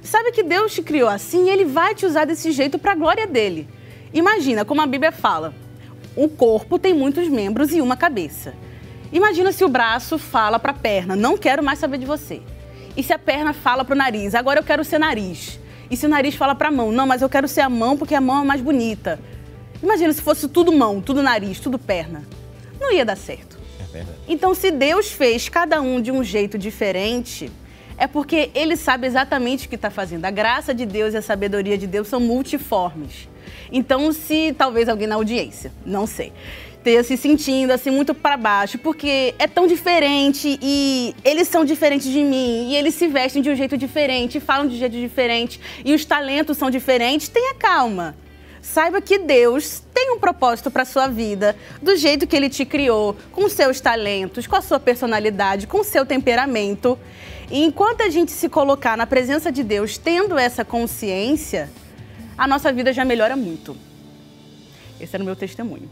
[0.03, 2.95] sabe que Deus te criou assim e ele vai te usar desse jeito para a
[2.95, 3.67] glória dele.
[4.15, 5.53] Imagina, como a Bíblia fala,
[6.15, 8.55] o corpo tem muitos membros e uma cabeça.
[9.13, 12.41] Imagina se o braço fala para a perna, não quero mais saber de você.
[12.97, 15.59] E se a perna fala para o nariz, agora eu quero ser nariz.
[15.91, 17.97] E se o nariz fala para a mão, não, mas eu quero ser a mão
[17.97, 19.19] porque a mão é mais bonita.
[19.83, 22.23] Imagina se fosse tudo mão, tudo nariz, tudo perna.
[22.81, 23.59] Não ia dar certo.
[23.81, 24.19] É verdade.
[24.29, 27.51] Então, se Deus fez cada um de um jeito diferente,
[27.99, 30.25] é porque ele sabe exatamente o que está fazendo.
[30.25, 33.29] A graça de Deus e a sabedoria de Deus são multiformes.
[33.73, 36.33] Então, se talvez alguém na audiência, não sei,
[36.83, 42.11] ter se sentindo assim muito para baixo, porque é tão diferente e eles são diferentes
[42.11, 45.61] de mim e eles se vestem de um jeito diferente, falam de um jeito diferente
[45.85, 48.17] e os talentos são diferentes, tenha calma.
[48.63, 53.17] Saiba que Deus tem um propósito para sua vida, do jeito que ele te criou,
[53.33, 56.99] com seus talentos, com a sua personalidade, com seu temperamento.
[57.51, 61.71] E enquanto a gente se colocar na presença de Deus, tendo essa consciência,
[62.37, 63.90] a nossa vida já melhora muito.
[65.01, 65.89] Esse era o meu testemunho.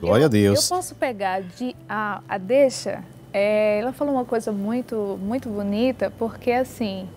[0.00, 0.62] Glória a Deus.
[0.62, 3.02] Eu posso pegar de, a, a deixa.
[3.32, 7.08] É, ela falou uma coisa muito, muito bonita, porque assim,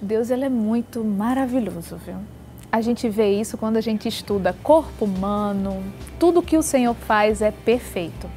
[0.00, 2.16] Deus ele é muito maravilhoso, viu?
[2.70, 5.82] A gente vê isso quando a gente estuda corpo humano,
[6.18, 8.28] tudo que o Senhor faz é perfeito.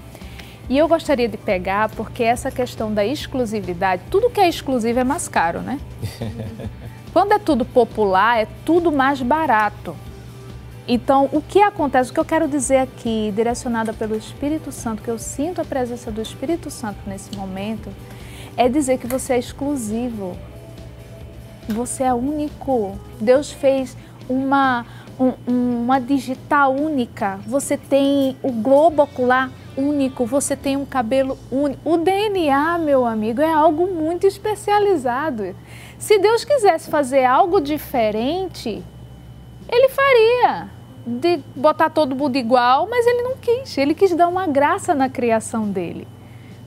[0.70, 5.04] E eu gostaria de pegar porque essa questão da exclusividade, tudo que é exclusivo é
[5.04, 5.80] mais caro, né?
[7.12, 9.94] Quando é tudo popular, é tudo mais barato.
[10.88, 15.10] Então, o que acontece, o que eu quero dizer aqui, direcionada pelo Espírito Santo, que
[15.10, 17.90] eu sinto a presença do Espírito Santo nesse momento,
[18.58, 20.36] é dizer que você é exclusivo.
[21.68, 22.98] Você é único.
[23.20, 23.96] Deus fez
[24.28, 24.86] uma,
[25.20, 27.40] um, uma digital única.
[27.46, 31.80] Você tem o globo ocular único, você tem um cabelo único.
[31.90, 35.56] O DNA, meu amigo, é algo muito especializado.
[35.98, 38.84] Se Deus quisesse fazer algo diferente,
[39.72, 40.70] ele faria
[41.06, 43.78] de botar todo mundo igual, mas ele não quis.
[43.78, 46.08] Ele quis dar uma graça na criação dele.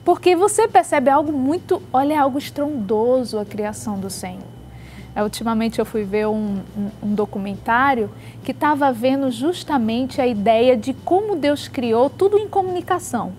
[0.03, 4.55] Porque você percebe algo muito, olha, algo estrondoso a criação do Senhor.
[5.15, 8.11] É, ultimamente eu fui ver um, um, um documentário
[8.43, 13.31] que estava vendo justamente a ideia de como Deus criou tudo em comunicação.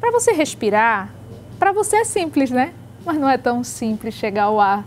[0.00, 1.10] Para você respirar,
[1.60, 2.74] para você é simples, né?
[3.04, 4.84] Mas não é tão simples chegar ao ar.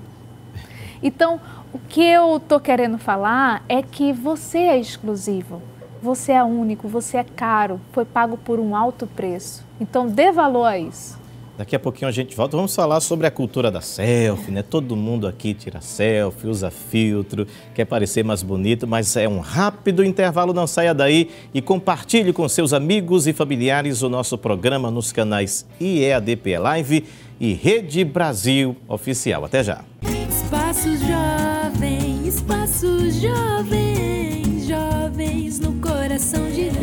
[1.01, 1.39] Então,
[1.75, 5.61] o que eu estou querendo falar é que você é exclusivo,
[6.01, 9.61] você é único, você é caro, foi pago por um alto preço.
[9.77, 11.19] Então dê valor a isso.
[11.57, 12.55] Daqui a pouquinho a gente volta.
[12.55, 14.61] Vamos falar sobre a cultura da selfie, né?
[14.63, 20.01] Todo mundo aqui tira selfie, usa filtro, quer parecer mais bonito, mas é um rápido
[20.01, 20.53] intervalo.
[20.53, 25.65] Não saia daí e compartilhe com seus amigos e familiares o nosso programa nos canais
[25.81, 27.05] IEADP Live
[27.37, 29.43] e Rede Brasil Oficial.
[29.43, 29.83] Até já.
[33.25, 36.75] Jovem, jovens no coração de Deus.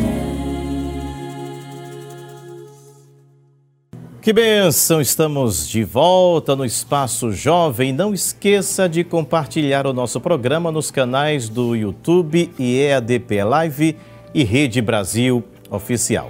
[4.21, 4.99] Que bênção!
[4.99, 7.93] Estamos de volta no Espaço Jovem.
[7.93, 13.97] Não esqueça de compartilhar o nosso programa nos canais do YouTube e EADP Live
[14.33, 16.29] e Rede Brasil Oficial.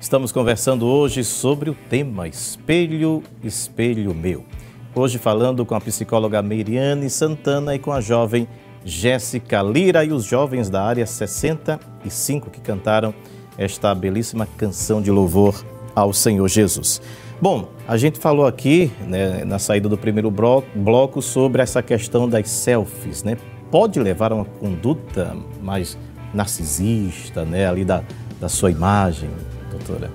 [0.00, 4.44] Estamos conversando hoje sobre o tema Espelho, Espelho Meu.
[4.92, 8.48] Hoje falando com a psicóloga Meiriane Santana e com a jovem
[8.84, 13.14] Jéssica Lira e os jovens da área 65 que cantaram
[13.56, 15.64] esta belíssima canção de louvor
[15.94, 17.00] ao Senhor Jesus.
[17.40, 22.48] Bom, a gente falou aqui né, na saída do primeiro bloco sobre essa questão das
[22.48, 23.36] selfies, né?
[23.70, 25.98] Pode levar a uma conduta mais
[26.32, 28.02] narcisista, né, ali da,
[28.40, 29.28] da sua imagem,
[29.70, 30.10] doutora?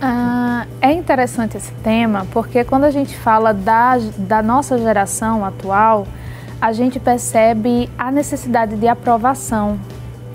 [0.00, 6.06] Ah, é interessante esse tema porque quando a gente fala da, da nossa geração atual,
[6.60, 9.78] a gente percebe a necessidade de aprovação,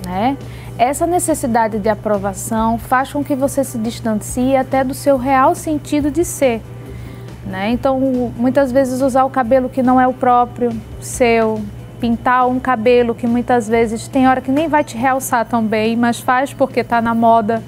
[0.06, 0.38] né?
[0.78, 6.10] Essa necessidade de aprovação faz com que você se distancie até do seu real sentido
[6.10, 6.62] de ser.
[7.46, 7.70] Né?
[7.70, 8.00] Então,
[8.36, 11.62] muitas vezes usar o cabelo que não é o próprio seu,
[12.00, 15.96] pintar um cabelo que muitas vezes tem hora que nem vai te realçar tão bem,
[15.96, 17.62] mas faz porque está na moda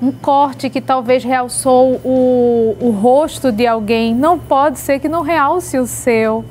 [0.00, 5.22] um corte que talvez realçou o, o rosto de alguém, não pode ser que não
[5.22, 6.44] realce o seu.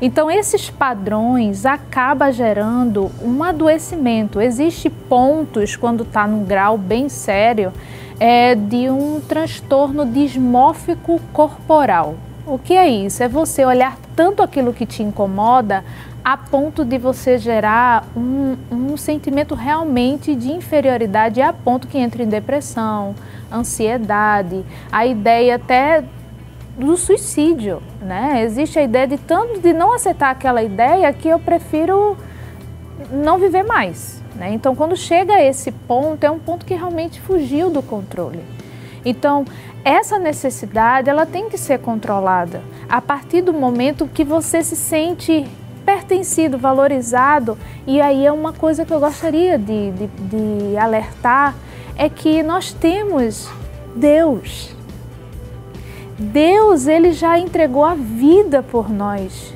[0.00, 4.40] Então, esses padrões acabam gerando um adoecimento.
[4.40, 7.72] Existem pontos, quando está num grau bem sério,
[8.20, 12.14] é, de um transtorno dismórfico corporal.
[12.46, 13.22] O que é isso?
[13.22, 15.84] É você olhar tanto aquilo que te incomoda
[16.24, 22.22] a ponto de você gerar um, um sentimento realmente de inferioridade, a ponto que entra
[22.22, 23.14] em depressão,
[23.52, 26.04] ansiedade, a ideia até
[26.78, 28.42] do suicídio, né?
[28.44, 32.16] Existe a ideia de tanto de não aceitar aquela ideia que eu prefiro
[33.10, 34.52] não viver mais, né?
[34.52, 38.42] Então, quando chega a esse ponto, é um ponto que realmente fugiu do controle.
[39.04, 39.44] Então,
[39.84, 45.46] essa necessidade, ela tem que ser controlada a partir do momento que você se sente
[45.84, 47.58] pertencido, valorizado.
[47.86, 51.54] E aí é uma coisa que eu gostaria de, de, de alertar,
[51.96, 53.48] é que nós temos
[53.96, 54.77] Deus.
[56.18, 59.54] Deus, ele já entregou a vida por nós.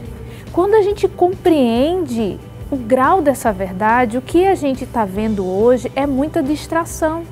[0.53, 2.39] Quando a gente compreende
[2.71, 7.25] o grau dessa verdade, o que a gente está vendo hoje é muita distração.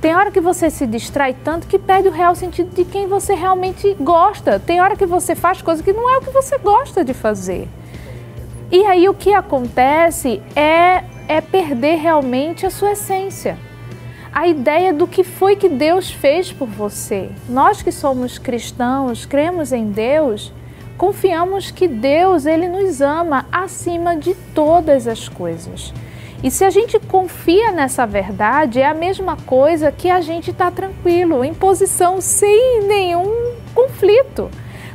[0.00, 3.34] Tem hora que você se distrai tanto que perde o real sentido de quem você
[3.34, 4.58] realmente gosta.
[4.58, 7.68] Tem hora que você faz coisas que não é o que você gosta de fazer.
[8.70, 13.56] E aí o que acontece é, é perder realmente a sua essência.
[14.32, 17.30] A ideia do que foi que Deus fez por você.
[17.48, 20.52] Nós que somos cristãos, cremos em Deus,
[20.96, 25.92] confiamos que Deus ele nos ama acima de todas as coisas.
[26.42, 30.70] E se a gente confia nessa verdade, é a mesma coisa que a gente está
[30.70, 34.50] tranquilo, em posição sem nenhum conflito.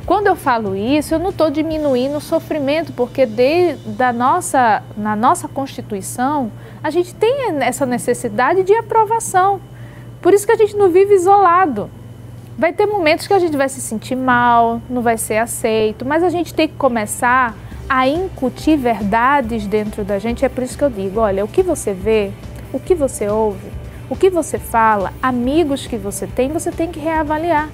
[0.06, 5.14] Quando eu falo isso, eu não estou diminuindo o sofrimento, porque de, da nossa, na
[5.14, 6.50] nossa Constituição,
[6.82, 9.60] a gente tem essa necessidade de aprovação.
[10.20, 11.88] Por isso que a gente não vive isolado.
[12.58, 16.22] Vai ter momentos que a gente vai se sentir mal, não vai ser aceito, mas
[16.22, 17.56] a gente tem que começar
[17.88, 20.44] a incutir verdades dentro da gente.
[20.44, 22.30] É por isso que eu digo: olha, o que você vê,
[22.72, 23.70] o que você ouve,
[24.10, 27.68] o que você fala, amigos que você tem, você tem que reavaliar.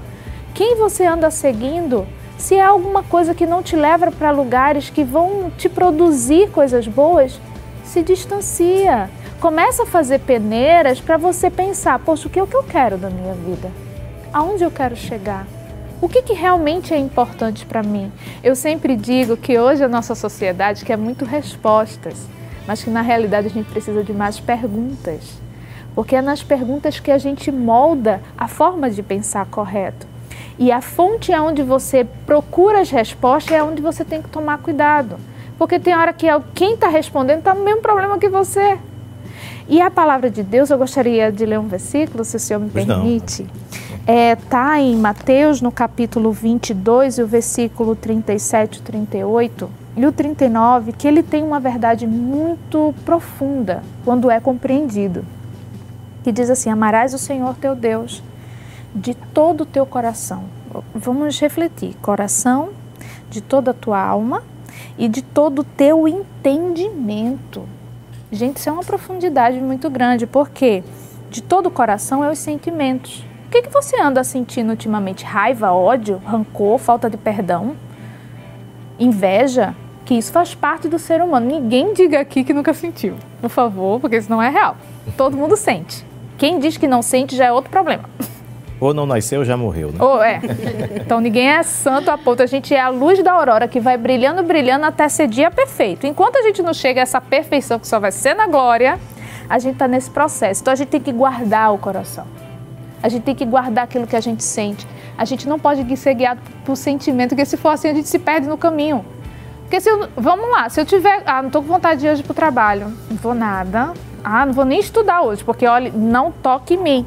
[0.54, 5.02] Quem você anda seguindo se é alguma coisa que não te leva para lugares que
[5.02, 7.38] vão te produzir coisas boas,
[7.88, 9.10] se distancia.
[9.40, 12.98] Começa a fazer peneiras para você pensar, poxa, o que é o que eu quero
[12.98, 13.70] da minha vida?
[14.32, 15.46] Aonde eu quero chegar?
[16.00, 18.12] O que, que realmente é importante para mim?
[18.44, 22.14] Eu sempre digo que hoje a nossa sociedade quer muito respostas,
[22.66, 25.38] mas que na realidade a gente precisa de mais perguntas.
[25.94, 30.06] Porque é nas perguntas que a gente molda a forma de pensar correto.
[30.58, 34.58] E a fonte é onde você procura as respostas é onde você tem que tomar
[34.58, 35.16] cuidado.
[35.58, 38.78] Porque tem hora que quem está respondendo está no mesmo problema que você.
[39.68, 42.70] E a palavra de Deus, eu gostaria de ler um versículo, se o senhor me
[42.70, 43.42] permite.
[44.00, 50.06] Está é, tá em Mateus, no capítulo 22, e o versículo 37 e 38, e
[50.06, 55.22] o 39, que ele tem uma verdade muito profunda quando é compreendido.
[56.24, 58.22] Que diz assim: Amarás o Senhor teu Deus
[58.94, 60.44] de todo o teu coração.
[60.94, 62.70] Vamos refletir: coração,
[63.28, 64.42] de toda a tua alma
[64.98, 67.62] e de todo o teu entendimento.
[68.30, 70.82] Gente, isso é uma profundidade muito grande, porque
[71.30, 73.24] de todo o coração é os sentimentos.
[73.46, 75.24] O que, que você anda sentindo ultimamente?
[75.24, 77.76] Raiva, ódio, rancor, falta de perdão,
[78.98, 79.74] inveja?
[80.04, 81.46] Que isso faz parte do ser humano.
[81.46, 84.76] Ninguém diga aqui que nunca sentiu, por favor, porque isso não é real.
[85.16, 86.04] Todo mundo sente.
[86.36, 88.04] Quem diz que não sente já é outro problema.
[88.80, 89.98] Ou não nasceu, já morreu, né?
[90.00, 90.40] Ou é.
[90.96, 92.42] Então ninguém é santo a ponto.
[92.42, 96.06] A gente é a luz da aurora que vai brilhando, brilhando até ser dia perfeito.
[96.06, 98.98] Enquanto a gente não chega a essa perfeição que só vai ser na glória,
[99.48, 100.62] a gente está nesse processo.
[100.62, 102.26] Então a gente tem que guardar o coração.
[103.02, 104.86] A gente tem que guardar aquilo que a gente sente.
[105.16, 108.18] A gente não pode ser guiado por sentimento, porque se for assim a gente se
[108.18, 109.04] perde no caminho.
[109.62, 112.10] Porque se eu, vamos lá, se eu tiver, ah, não estou com vontade de ir
[112.10, 113.92] hoje para o trabalho, não vou nada,
[114.24, 117.06] ah, não vou nem estudar hoje, porque olha, não toque em mim.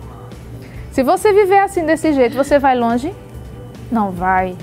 [0.92, 3.14] Se você viver assim desse jeito, você vai longe?
[3.90, 4.58] Não vai.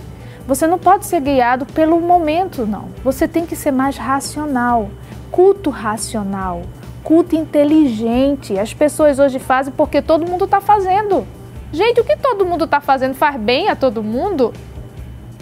[0.46, 2.90] Você não pode ser guiado pelo momento, não.
[3.02, 4.90] Você tem que ser mais racional,
[5.30, 6.62] culto racional,
[7.02, 8.58] culto inteligente.
[8.58, 11.26] As pessoas hoje fazem porque todo mundo está fazendo.
[11.72, 14.52] Gente, o que todo mundo está fazendo faz bem a todo mundo?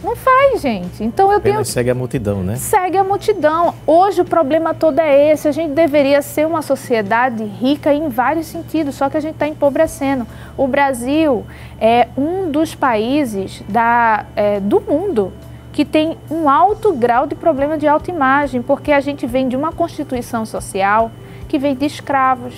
[0.06, 1.02] Não faz, gente.
[1.02, 1.64] Então eu Apenas tenho.
[1.64, 2.54] Segue a multidão, né?
[2.54, 3.74] Segue a multidão.
[3.84, 5.48] Hoje o problema todo é esse.
[5.48, 9.48] A gente deveria ser uma sociedade rica em vários sentidos, só que a gente está
[9.48, 10.24] empobrecendo.
[10.56, 11.44] O Brasil
[11.80, 15.32] é um dos países da, é, do mundo
[15.72, 19.72] que tem um alto grau de problema de autoimagem, porque a gente vem de uma
[19.72, 21.10] constituição social
[21.48, 22.54] que vem de escravos,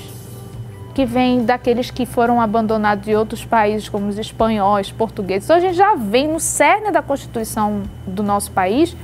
[0.99, 5.49] que vem daqueles que foram abandonados de outros países, como os espanhóis, portugueses.
[5.49, 8.97] A gente já vem no cerne da Constituição do nosso país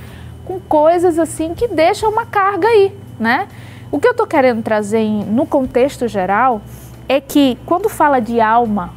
[0.45, 3.47] com coisas assim que deixam uma carga aí, né?
[3.93, 6.63] O que eu estou querendo trazer em, no contexto geral
[7.09, 8.91] é que quando fala de alma,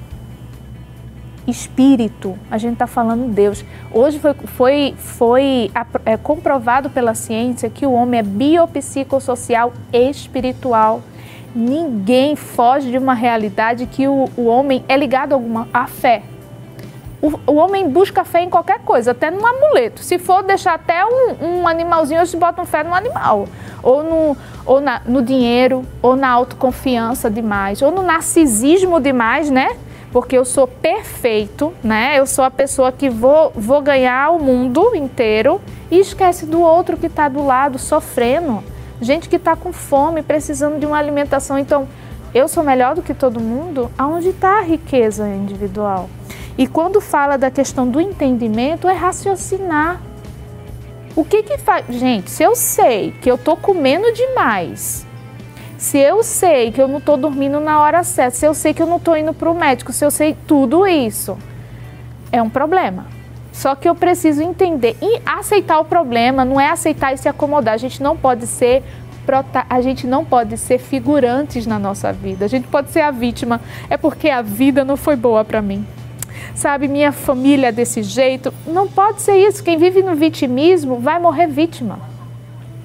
[1.45, 3.63] espírito, a gente está falando Deus.
[3.93, 5.71] Hoje foi, foi, foi
[6.03, 11.03] é, comprovado pela ciência que o homem é biopsicossocial espiritual.
[11.55, 16.23] Ninguém foge de uma realidade que o, o homem é ligado a alguma à fé.
[17.19, 20.03] O, o, homem busca fé em qualquer coisa, até num amuleto.
[20.03, 23.47] Se for deixar até um, um animalzinho, eles botam fé no animal.
[23.81, 29.75] Ou, no, ou na, no dinheiro, ou na autoconfiança demais, ou no narcisismo demais, né?
[30.11, 32.19] Porque eu sou perfeito, né?
[32.19, 36.97] Eu sou a pessoa que vou, vou ganhar o mundo inteiro e esquece do outro
[36.97, 38.63] que está do lado sofrendo.
[38.99, 41.57] Gente que está com fome, precisando de uma alimentação.
[41.57, 41.87] Então,
[42.33, 43.91] eu sou melhor do que todo mundo?
[43.97, 46.09] Aonde está a riqueza individual?
[46.57, 50.01] E quando fala da questão do entendimento, é raciocinar.
[51.15, 51.85] O que que faz?
[51.89, 55.05] Gente, se eu sei que eu estou comendo demais,
[55.77, 58.81] se eu sei que eu não estou dormindo na hora certa, se eu sei que
[58.81, 61.37] eu não estou indo para o médico, se eu sei tudo isso,
[62.31, 63.16] é um problema.
[63.57, 67.73] Só que eu preciso entender e aceitar o problema, não é aceitar e se acomodar.
[67.73, 68.83] A gente não pode ser
[69.69, 72.45] a gente não pode ser figurantes na nossa vida.
[72.45, 75.85] A gente pode ser a vítima, é porque a vida não foi boa para mim
[76.55, 78.53] sabe, minha família é desse jeito.
[78.65, 79.63] Não pode ser isso.
[79.63, 81.99] Quem vive no vitimismo vai morrer vítima.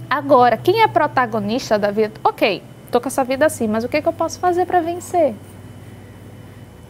[0.09, 2.15] Agora, quem é protagonista da vida?
[2.25, 5.35] Ok, tô com essa vida assim, mas o que, que eu posso fazer para vencer?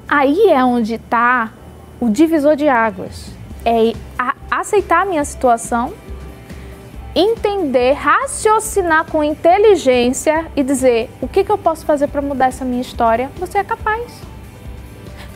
[0.09, 1.53] Aí é onde está
[2.01, 3.41] o divisor de águas.
[3.65, 3.93] É
[4.51, 5.93] aceitar a minha situação,
[7.15, 12.65] entender, raciocinar com inteligência e dizer o que, que eu posso fazer para mudar essa
[12.65, 13.31] minha história.
[13.39, 14.11] Você é capaz.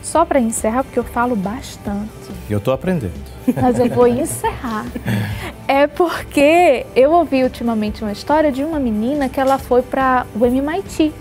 [0.03, 2.09] Só para encerrar, porque eu falo bastante.
[2.49, 3.13] Eu estou aprendendo.
[3.61, 4.85] Mas eu vou encerrar.
[5.69, 10.45] É porque eu ouvi ultimamente uma história de uma menina que ela foi para o
[10.45, 11.11] MIT,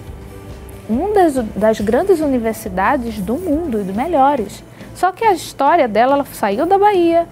[0.89, 4.63] uma das, das grandes universidades do mundo e dos melhores.
[4.97, 7.28] Só que a história dela, ela saiu da Bahia,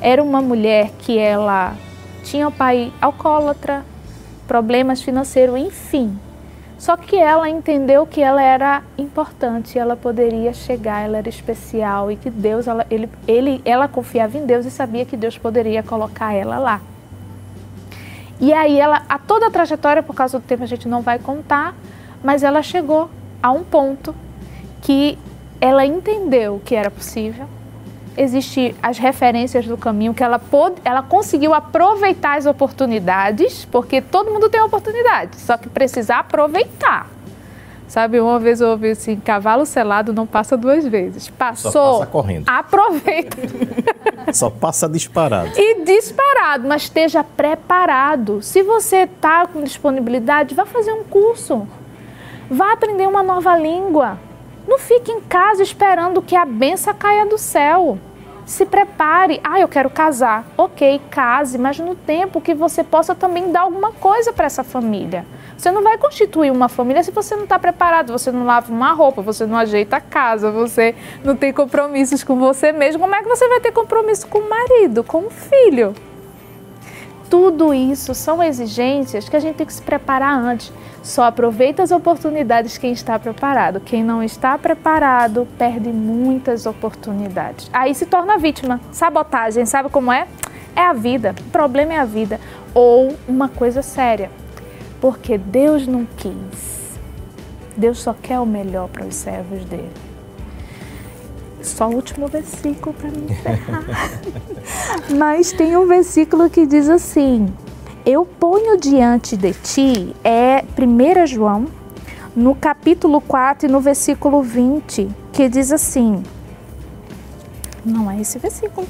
[0.00, 1.76] era uma mulher que ela
[2.24, 3.84] tinha o pai alcoólatra,
[4.48, 6.18] problemas financeiros, enfim.
[6.76, 12.16] Só que ela entendeu que ela era importante, ela poderia chegar, ela era especial e
[12.16, 16.34] que Deus, ela, ele, ele, ela confiava em Deus e sabia que Deus poderia colocar
[16.34, 16.80] ela lá.
[18.40, 21.20] E aí ela, a toda a trajetória, por causa do tempo a gente não vai
[21.20, 21.76] contar,
[22.24, 23.08] mas ela chegou
[23.40, 24.12] a um ponto
[24.82, 25.16] que
[25.64, 27.46] ela entendeu que era possível,
[28.18, 34.30] existem as referências do caminho, que ela, pôde, ela conseguiu aproveitar as oportunidades, porque todo
[34.30, 37.08] mundo tem oportunidade, só que precisa aproveitar.
[37.88, 41.30] Sabe, uma vez eu ouvi assim, cavalo selado não passa duas vezes.
[41.30, 42.44] Passou, Só passa correndo.
[42.46, 43.36] aproveita.
[44.34, 45.50] Só passa disparado.
[45.56, 48.42] E disparado, mas esteja preparado.
[48.42, 51.66] Se você está com disponibilidade, vá fazer um curso.
[52.50, 54.18] Vá aprender uma nova língua.
[54.66, 57.98] Não fique em casa esperando que a benção caia do céu.
[58.46, 59.40] Se prepare.
[59.42, 60.46] Ah, eu quero casar.
[60.56, 65.24] Ok, case, mas no tempo que você possa também dar alguma coisa para essa família.
[65.56, 68.92] Você não vai constituir uma família se você não está preparado, você não lava uma
[68.92, 73.00] roupa, você não ajeita a casa, você não tem compromissos com você mesmo.
[73.00, 75.94] Como é que você vai ter compromisso com o marido, com o filho?
[77.28, 80.72] Tudo isso são exigências que a gente tem que se preparar antes.
[81.02, 83.80] Só aproveita as oportunidades quem está preparado.
[83.80, 87.68] Quem não está preparado perde muitas oportunidades.
[87.72, 88.80] Aí se torna vítima.
[88.92, 90.26] Sabotagem, sabe como é?
[90.76, 91.34] É a vida.
[91.46, 92.40] O problema é a vida.
[92.72, 94.30] Ou uma coisa séria.
[95.00, 96.98] Porque Deus não quis.
[97.76, 100.13] Deus só quer o melhor para os servos dele.
[101.64, 103.84] Só o último versículo para me encerrar.
[105.16, 107.52] Mas tem um versículo que diz assim:
[108.06, 111.64] eu ponho diante de ti é 1 João,
[112.36, 116.22] no capítulo 4 e no versículo 20, que diz assim.
[117.82, 118.86] Não é esse versículo.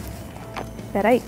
[0.87, 1.23] Espera aí.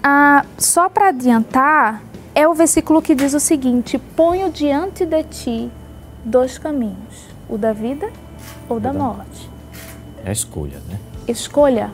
[0.00, 2.02] Ah, só para adiantar,
[2.36, 5.72] é o versículo que diz o seguinte: Ponho diante de ti
[6.24, 8.08] dois caminhos, o da vida
[8.68, 9.51] ou da morte.
[10.24, 10.98] É a escolha, né?
[11.26, 11.90] Escolha.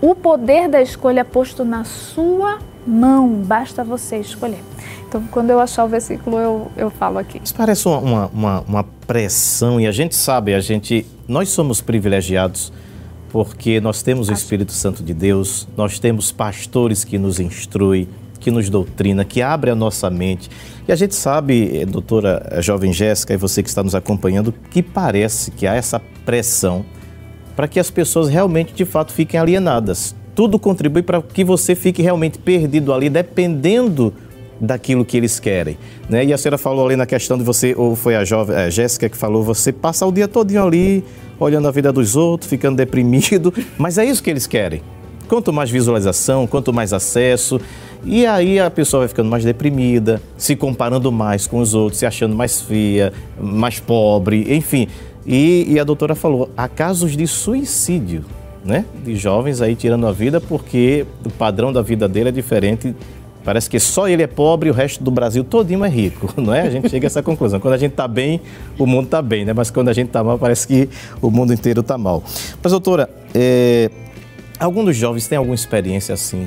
[0.00, 4.62] O poder da escolha é posto na sua mão, basta você escolher.
[5.08, 7.40] Então, quando eu achar o versículo, eu, eu falo aqui.
[7.42, 12.72] Isso parece uma, uma, uma pressão, e a gente sabe, a gente, nós somos privilegiados
[13.30, 18.08] porque nós temos o Espírito Santo de Deus, nós temos pastores que nos instruem,
[18.40, 20.50] que nos doutrina, que abre a nossa mente.
[20.86, 24.54] E a gente sabe, eh, doutora eh, jovem Jéssica, e você que está nos acompanhando,
[24.70, 26.84] que parece que há essa pressão
[27.58, 32.00] para que as pessoas realmente, de fato, fiquem alienadas tudo contribui para que você fique
[32.00, 34.14] realmente perdido ali, dependendo
[34.60, 35.76] daquilo que eles querem.
[36.08, 36.26] Né?
[36.26, 39.08] E a senhora falou ali na questão de você, ou foi a jovem a Jéssica
[39.08, 41.02] que falou, você passa o dia todinho ali,
[41.40, 44.80] olhando a vida dos outros, ficando deprimido, mas é isso que eles querem.
[45.28, 47.60] Quanto mais visualização, quanto mais acesso,
[48.04, 52.06] e aí a pessoa vai ficando mais deprimida, se comparando mais com os outros, se
[52.06, 54.86] achando mais feia, mais pobre, enfim.
[55.28, 58.24] E, e a doutora falou, há casos de suicídio,
[58.64, 58.84] né?
[59.04, 62.94] De jovens aí tirando a vida porque o padrão da vida dele é diferente
[63.48, 66.52] Parece que só ele é pobre e o resto do Brasil todinho é rico, não
[66.52, 66.60] é?
[66.62, 67.58] A gente chega a essa conclusão.
[67.58, 68.42] Quando a gente está bem,
[68.78, 69.54] o mundo está bem, né?
[69.54, 70.86] Mas quando a gente está mal, parece que
[71.22, 72.22] o mundo inteiro está mal.
[72.62, 73.90] Mas, doutora, é...
[74.60, 76.46] algum dos jovens tem alguma experiência assim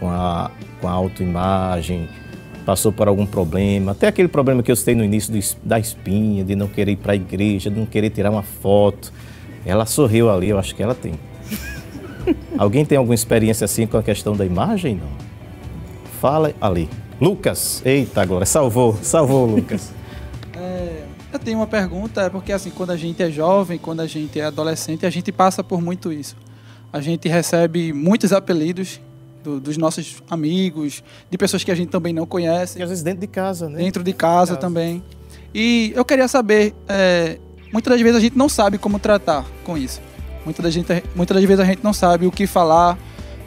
[0.00, 0.50] com a,
[0.80, 2.08] com a autoimagem?
[2.70, 3.90] Passou por algum problema?
[3.90, 7.14] Até aquele problema que eu citei no início da espinha, de não querer ir para
[7.14, 9.12] a igreja, de não querer tirar uma foto.
[9.66, 11.14] Ela sorriu ali, eu acho que ela tem.
[12.56, 14.94] Alguém tem alguma experiência assim com a questão da imagem?
[14.94, 15.08] Não?
[16.20, 16.88] Fala ali.
[17.20, 19.92] Lucas, eita agora, salvou, salvou Lucas.
[20.54, 21.02] É,
[21.32, 24.38] eu tenho uma pergunta, é porque assim, quando a gente é jovem, quando a gente
[24.38, 26.36] é adolescente, a gente passa por muito isso.
[26.92, 29.00] A gente recebe muitos apelidos
[29.42, 32.78] do, dos nossos amigos, de pessoas que a gente também não conhece.
[32.78, 33.78] E às vezes dentro de casa, né?
[33.78, 34.56] Dentro de casa, casa.
[34.56, 35.02] também.
[35.54, 37.38] E eu queria saber, é,
[37.72, 40.00] muitas das vezes a gente não sabe como tratar com isso.
[40.44, 42.98] Muitas das, gente, muitas das vezes a gente não sabe o que falar,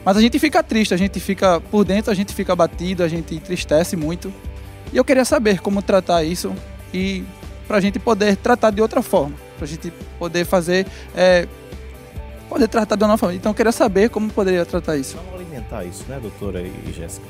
[0.04, 3.08] mas a gente fica triste, a gente fica por dentro, a gente fica abatido, a
[3.08, 4.32] gente entristece muito.
[4.92, 6.54] E eu queria saber como tratar isso
[6.92, 7.24] e
[7.66, 10.86] para a gente poder tratar de outra forma, para a gente poder fazer,
[11.16, 11.48] é,
[12.48, 13.34] poder tratar de outra forma.
[13.34, 15.16] Então eu queria saber como poderia tratar isso.
[15.64, 17.26] Alimentar isso, né, doutora e Jéssica?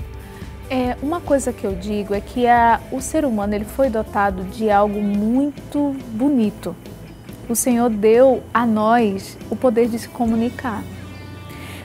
[0.69, 4.45] É, uma coisa que eu digo é que a, o ser humano ele foi dotado
[4.45, 6.75] de algo muito bonito.
[7.49, 10.83] O Senhor deu a nós o poder de se comunicar.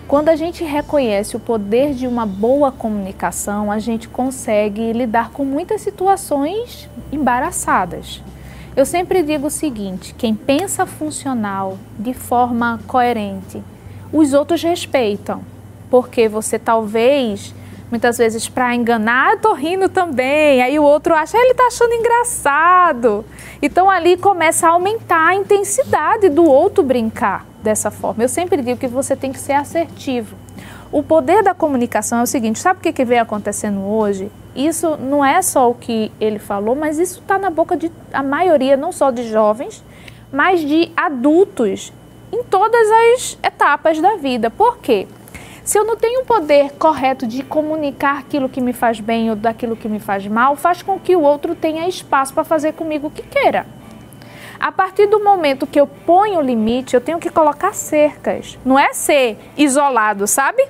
[0.07, 5.45] Quando a gente reconhece o poder de uma boa comunicação, a gente consegue lidar com
[5.45, 8.23] muitas situações embaraçadas.
[8.75, 13.61] Eu sempre digo o seguinte: quem pensa funcional de forma coerente,
[14.11, 15.43] os outros respeitam,
[15.89, 17.53] porque você talvez
[17.89, 20.61] muitas vezes para enganar, eu tô rindo também.
[20.61, 23.25] Aí o outro acha, ele tá achando engraçado.
[23.61, 28.23] Então ali começa a aumentar a intensidade do outro brincar dessa forma.
[28.23, 30.35] Eu sempre digo que você tem que ser assertivo.
[30.91, 34.31] O poder da comunicação é o seguinte: sabe o que, que vem acontecendo hoje?
[34.55, 38.23] Isso não é só o que ele falou, mas isso está na boca de a
[38.23, 39.83] maioria, não só de jovens,
[40.31, 41.93] mas de adultos
[42.31, 44.49] em todas as etapas da vida.
[44.49, 45.07] Por quê?
[45.69, 49.35] Se eu não tenho o poder correto de comunicar aquilo que me faz bem ou
[49.35, 53.05] daquilo que me faz mal, faz com que o outro tenha espaço para fazer comigo
[53.05, 53.67] o que queira.
[54.59, 58.57] A partir do momento que eu ponho o limite, eu tenho que colocar cercas.
[58.65, 60.67] Não é ser isolado, sabe?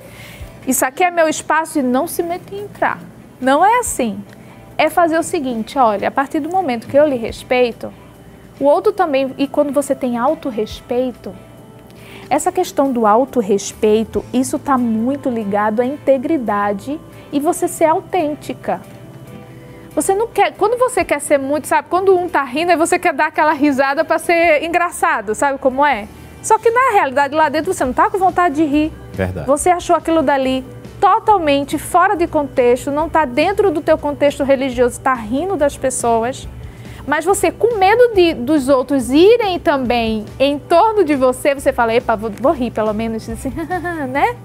[0.68, 3.00] Isso aqui é meu espaço e não se mete em entrar.
[3.40, 4.22] Não é assim.
[4.78, 7.90] É fazer o seguinte, olha, a partir do momento que eu lhe respeito,
[8.60, 11.34] o outro também, e quando você tem autorrespeito,
[12.30, 17.00] essa questão do autorrespeito, isso está muito ligado à integridade
[17.32, 18.82] e você ser autêntica.
[19.96, 20.54] Você não quer.
[20.54, 21.88] Quando você quer ser muito, sabe?
[21.90, 25.86] Quando um tá rindo, aí você quer dar aquela risada para ser engraçado, sabe como
[25.86, 26.08] é?
[26.44, 28.94] Só que na realidade lá dentro você não tá com vontade de rir.
[29.14, 29.48] Verdade.
[29.48, 30.64] Você achou aquilo dali
[31.02, 36.48] totalmente fora de contexto, não tá dentro do teu contexto religioso, está rindo das pessoas.
[37.10, 41.92] Mas você, com medo de, dos outros irem também em torno de você, você fala,
[41.92, 43.52] epa, vou, vou rir pelo menos, assim,
[44.10, 44.38] né?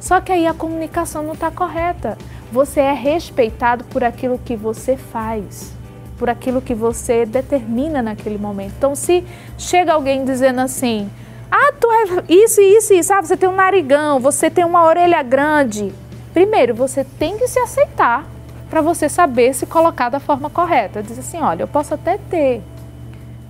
[0.00, 2.16] Só que aí a comunicação não está correta.
[2.52, 5.74] Você é respeitado por aquilo que você faz,
[6.16, 8.74] por aquilo que você determina naquele momento.
[8.78, 9.24] Então, se
[9.58, 11.10] chega alguém dizendo assim:
[11.50, 15.20] ah, tu é isso, isso, isso, ah, você tem um narigão, você tem uma orelha
[15.20, 15.92] grande.
[16.32, 18.24] Primeiro, você tem que se aceitar
[18.74, 21.00] para você saber se colocar da forma correta.
[21.00, 22.60] Diz assim: olha, eu posso até ter,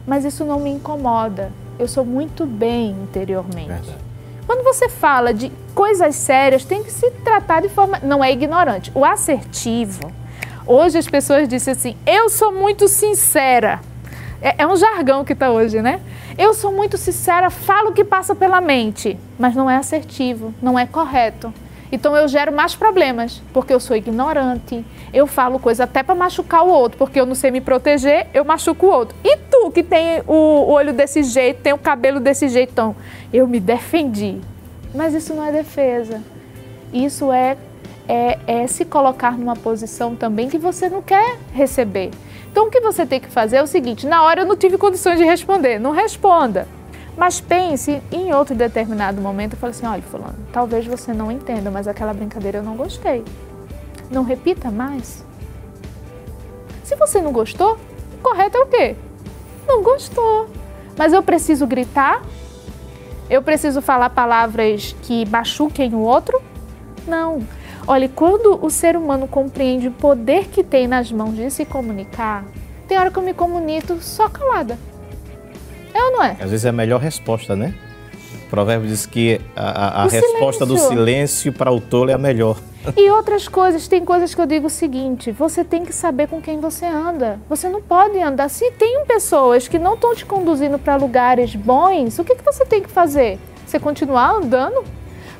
[0.06, 1.50] mas isso não me incomoda.
[1.78, 3.68] Eu sou muito bem interiormente.
[3.68, 3.96] Verdade.
[4.46, 7.98] Quando você fala de coisas sérias, tem que se tratar de forma.
[8.02, 8.92] Não é ignorante.
[8.94, 10.12] O assertivo.
[10.66, 13.80] Hoje as pessoas dizem assim: eu sou muito sincera.
[14.42, 16.02] É, é um jargão que está hoje, né?
[16.36, 20.78] Eu sou muito sincera, falo o que passa pela mente, mas não é assertivo, não
[20.78, 21.50] é correto.
[21.94, 26.64] Então eu gero mais problemas, porque eu sou ignorante, eu falo coisa até para machucar
[26.64, 29.16] o outro, porque eu não sei me proteger, eu machuco o outro.
[29.22, 32.96] E tu que tem o olho desse jeito, tem o cabelo desse jeitão,
[33.32, 34.40] eu me defendi.
[34.92, 36.20] Mas isso não é defesa.
[36.92, 37.56] Isso é,
[38.08, 42.10] é, é se colocar numa posição também que você não quer receber.
[42.50, 44.76] Então o que você tem que fazer é o seguinte: na hora eu não tive
[44.76, 46.66] condições de responder, não responda.
[47.16, 51.70] Mas pense em outro determinado momento e fale assim: olha, Fulano, talvez você não entenda,
[51.70, 53.24] mas aquela brincadeira eu não gostei.
[54.10, 55.24] Não repita mais.
[56.82, 57.78] Se você não gostou,
[58.18, 58.96] o correto é o quê?
[59.66, 60.48] Não gostou.
[60.96, 62.22] Mas eu preciso gritar?
[63.30, 66.42] Eu preciso falar palavras que machuquem o outro?
[67.06, 67.46] Não.
[67.86, 72.44] Olha, quando o ser humano compreende o poder que tem nas mãos de se comunicar,
[72.86, 74.78] tem hora que eu me comunico só calada.
[75.94, 76.36] É ou não é?
[76.40, 77.72] Às vezes é a melhor resposta, né?
[78.46, 80.88] O provérbio diz que a, a, a resposta silêncio.
[80.88, 82.58] do silêncio para o tolo é a melhor.
[82.96, 86.42] E outras coisas, tem coisas que eu digo o seguinte: você tem que saber com
[86.42, 87.40] quem você anda.
[87.48, 88.50] Você não pode andar.
[88.50, 92.66] Se tem pessoas que não estão te conduzindo para lugares bons, o que, que você
[92.66, 93.38] tem que fazer?
[93.66, 94.84] Você continuar andando?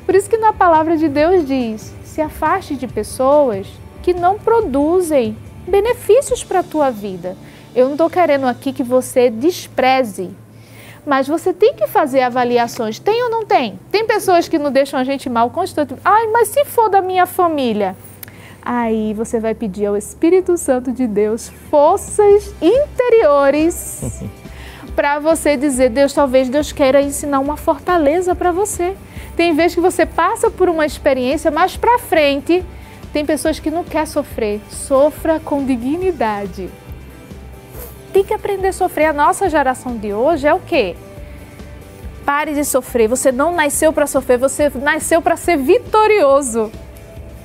[0.05, 3.67] Por isso que na palavra de Deus diz: se afaste de pessoas
[4.01, 5.37] que não produzem
[5.67, 7.37] benefícios para a tua vida.
[7.75, 10.31] Eu não estou querendo aqui que você despreze
[11.05, 12.99] mas você tem que fazer avaliações.
[12.99, 13.79] Tem ou não tem?
[13.91, 16.01] Tem pessoas que não deixam a gente mal constantemente.
[16.03, 17.95] Ai, mas se for da minha família?
[18.61, 24.23] Aí você vai pedir ao Espírito Santo de Deus forças interiores
[24.95, 28.97] para você dizer: Deus, talvez Deus queira ensinar uma fortaleza para você.
[29.35, 32.65] Tem vezes que você passa por uma experiência mais para frente.
[33.13, 34.59] Tem pessoas que não quer sofrer.
[34.69, 36.69] Sofra com dignidade
[38.15, 39.07] tem que aprender a sofrer.
[39.07, 40.95] A nossa geração de hoje é o quê?
[42.25, 43.09] Pare de sofrer.
[43.09, 46.71] Você não nasceu para sofrer, você nasceu para ser vitorioso.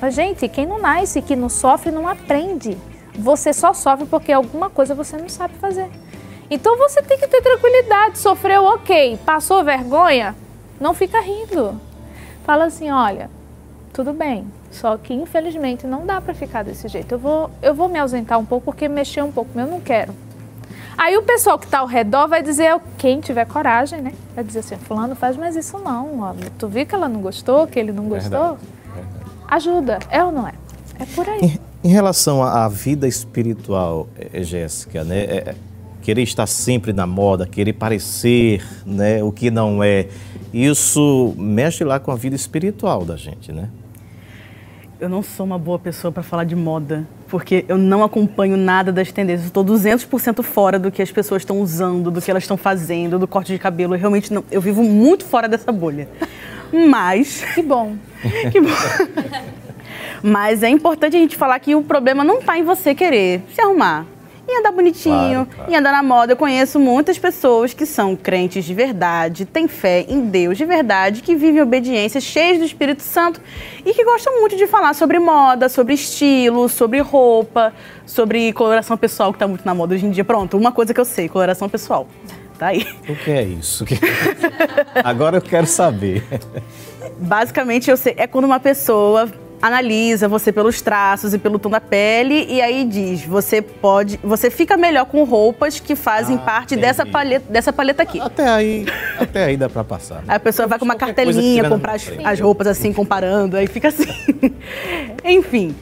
[0.01, 2.79] Mas, gente, quem não nasce, que não sofre, não aprende.
[3.17, 5.91] Você só sofre porque alguma coisa você não sabe fazer.
[6.49, 8.21] Então você tem que ter tranquilidade.
[8.21, 9.19] Sofreu, ok.
[9.27, 10.37] Passou vergonha?
[10.81, 11.81] Não fica rindo.
[12.45, 13.29] Fala assim: olha,
[13.93, 14.47] tudo bem.
[14.71, 17.11] Só que infelizmente não dá para ficar desse jeito.
[17.11, 20.15] Eu vou, eu vou me ausentar um pouco porque mexer um pouco, eu não quero.
[20.97, 24.13] Aí o pessoal que está ao redor vai dizer, quem tiver coragem, né?
[24.35, 26.21] Vai dizer assim, fulano faz mais isso não.
[26.21, 26.35] Ó.
[26.59, 28.57] Tu viu que ela não gostou, que ele não gostou?
[28.57, 28.71] Verdade.
[29.49, 30.53] Ajuda, é ou não é?
[30.99, 31.41] É por aí.
[31.43, 35.19] Em, em relação à vida espiritual, é, Jéssica, né?
[35.21, 35.55] É, é,
[36.03, 40.09] querer estar sempre na moda, querer parecer né, o que não é,
[40.53, 43.69] isso mexe lá com a vida espiritual da gente, né?
[45.01, 48.93] Eu não sou uma boa pessoa para falar de moda porque eu não acompanho nada
[48.93, 49.47] das tendências.
[49.47, 53.27] Estou 200% fora do que as pessoas estão usando, do que elas estão fazendo, do
[53.27, 53.95] corte de cabelo.
[53.95, 56.07] Eu realmente não, eu vivo muito fora dessa bolha.
[56.71, 57.97] Mas que bom.
[58.53, 58.69] que bom.
[60.23, 63.61] Mas é importante a gente falar que o problema não está em você querer se
[63.63, 64.05] arrumar
[64.51, 65.73] e andar bonitinho, claro, claro.
[65.73, 66.33] e andar na moda.
[66.33, 71.23] Eu conheço muitas pessoas que são crentes de verdade, têm fé em Deus de verdade,
[71.23, 73.41] que vivem obediência, cheias do Espírito Santo
[73.85, 77.73] e que gostam muito de falar sobre moda, sobre estilo, sobre roupa,
[78.05, 80.25] sobre coloração pessoal, que está muito na moda hoje em dia.
[80.25, 82.07] Pronto, uma coisa que eu sei, coloração pessoal.
[82.59, 82.87] Tá aí.
[83.09, 83.87] O que é isso?
[85.03, 86.23] Agora eu quero saber.
[87.19, 89.31] Basicamente, eu sei, é quando uma pessoa
[89.61, 94.51] analisa você pelos traços e pelo tom da pele e aí diz, você pode, você
[94.51, 98.21] fica melhor com roupas que fazem ah, parte dessa paleta, dessa paleta aqui.
[98.21, 98.87] Até aí,
[99.19, 100.23] até aí dá para passar.
[100.23, 100.35] Né?
[100.35, 104.07] A pessoa vai com uma cartelinha comprar as, as, roupas assim comparando, aí fica assim.
[105.25, 105.75] Enfim,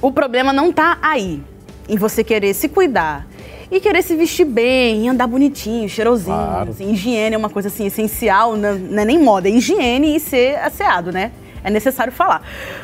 [0.00, 1.42] o problema não tá aí
[1.88, 3.26] em você querer se cuidar
[3.70, 6.36] e querer se vestir bem, andar bonitinho, cheirosinho.
[6.36, 6.70] Claro.
[6.70, 10.20] Assim, higiene é uma coisa assim essencial, não, não é nem moda, é higiene e
[10.20, 11.32] ser asseado, né?
[11.64, 12.42] É necessário falar.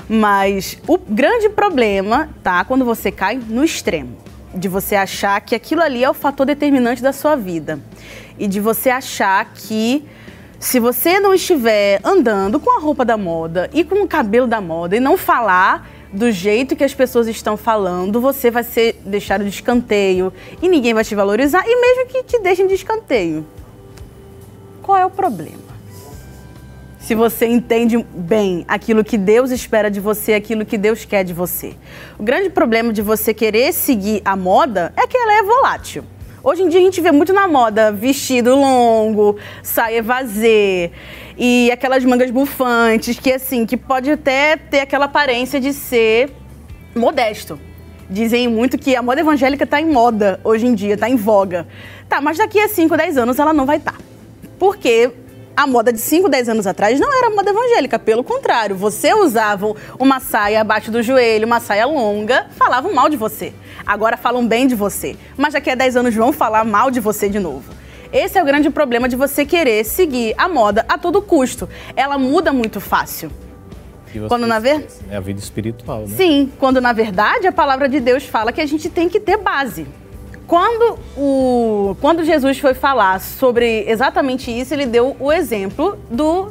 [0.08, 4.16] Mas o grande problema tá quando você cai no extremo.
[4.54, 7.78] De você achar que aquilo ali é o fator determinante da sua vida.
[8.38, 10.06] E de você achar que
[10.58, 14.60] se você não estiver andando com a roupa da moda e com o cabelo da
[14.60, 19.44] moda e não falar do jeito que as pessoas estão falando, você vai ser deixado
[19.44, 23.46] de escanteio e ninguém vai te valorizar e mesmo que te deixem de escanteio.
[24.82, 25.67] Qual é o problema?
[27.08, 31.32] Se você entende bem aquilo que Deus espera de você, aquilo que Deus quer de
[31.32, 31.74] você.
[32.18, 36.04] O grande problema de você querer seguir a moda é que ela é volátil.
[36.44, 40.90] Hoje em dia a gente vê muito na moda vestido longo, saia vazê
[41.38, 46.30] e aquelas mangas bufantes que assim, que pode até ter aquela aparência de ser
[46.94, 47.58] modesto.
[48.10, 51.66] Dizem muito que a moda evangélica está em moda hoje em dia, está em voga.
[52.06, 53.92] Tá, mas daqui a 5, 10 anos ela não vai estar.
[53.92, 53.98] Tá.
[54.58, 55.10] Porque
[55.58, 59.74] a moda de 5, 10 anos atrás não era moda evangélica, pelo contrário, você usava
[59.98, 63.52] uma saia abaixo do joelho, uma saia longa, falavam mal de você.
[63.84, 67.28] Agora falam bem de você, mas daqui a 10 anos vão falar mal de você
[67.28, 67.74] de novo.
[68.12, 71.68] Esse é o grande problema de você querer seguir a moda a todo custo.
[71.96, 73.28] Ela muda muito fácil.
[74.28, 74.86] Quando na ver...
[75.10, 76.16] É a vida espiritual, né?
[76.16, 79.36] Sim, quando na verdade a palavra de Deus fala que a gente tem que ter
[79.36, 79.88] base.
[80.48, 86.50] Quando, o, quando Jesus foi falar sobre exatamente isso, ele deu o exemplo do,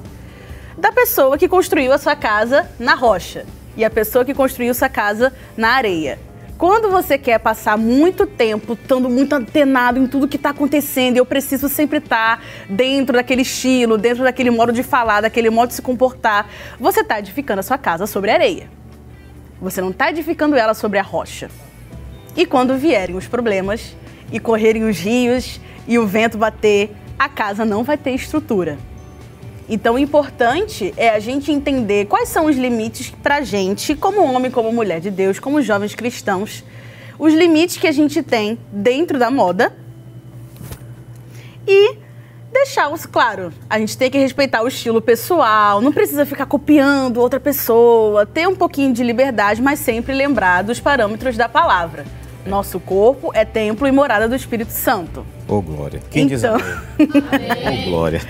[0.77, 3.43] da pessoa que construiu a sua casa na rocha
[3.75, 6.19] e a pessoa que construiu sua casa na areia.
[6.59, 11.25] Quando você quer passar muito tempo estando muito antenado em tudo que está acontecendo, eu
[11.25, 15.73] preciso sempre estar tá dentro daquele estilo, dentro daquele modo de falar, daquele modo de
[15.73, 16.47] se comportar,
[16.79, 18.69] você está edificando a sua casa sobre areia.
[19.59, 21.49] Você não está edificando ela sobre a rocha.
[22.38, 23.95] E quando vierem os problemas
[24.31, 28.77] e correrem os rios e o vento bater, a casa não vai ter estrutura.
[29.67, 34.23] Então, o importante é a gente entender quais são os limites para a gente, como
[34.23, 36.63] homem, como mulher de Deus, como jovens cristãos,
[37.17, 39.75] os limites que a gente tem dentro da moda
[41.67, 41.97] e
[42.53, 43.51] deixá-los claro.
[43.67, 48.47] A gente tem que respeitar o estilo pessoal, não precisa ficar copiando outra pessoa, ter
[48.47, 52.05] um pouquinho de liberdade, mas sempre lembrar dos parâmetros da palavra.
[52.47, 55.25] Nosso corpo é templo e morada do Espírito Santo.
[55.47, 56.01] Ô, oh, Glória.
[56.09, 56.57] Quem então...
[56.57, 57.83] diz amém?
[57.83, 58.21] Ô, oh, Glória.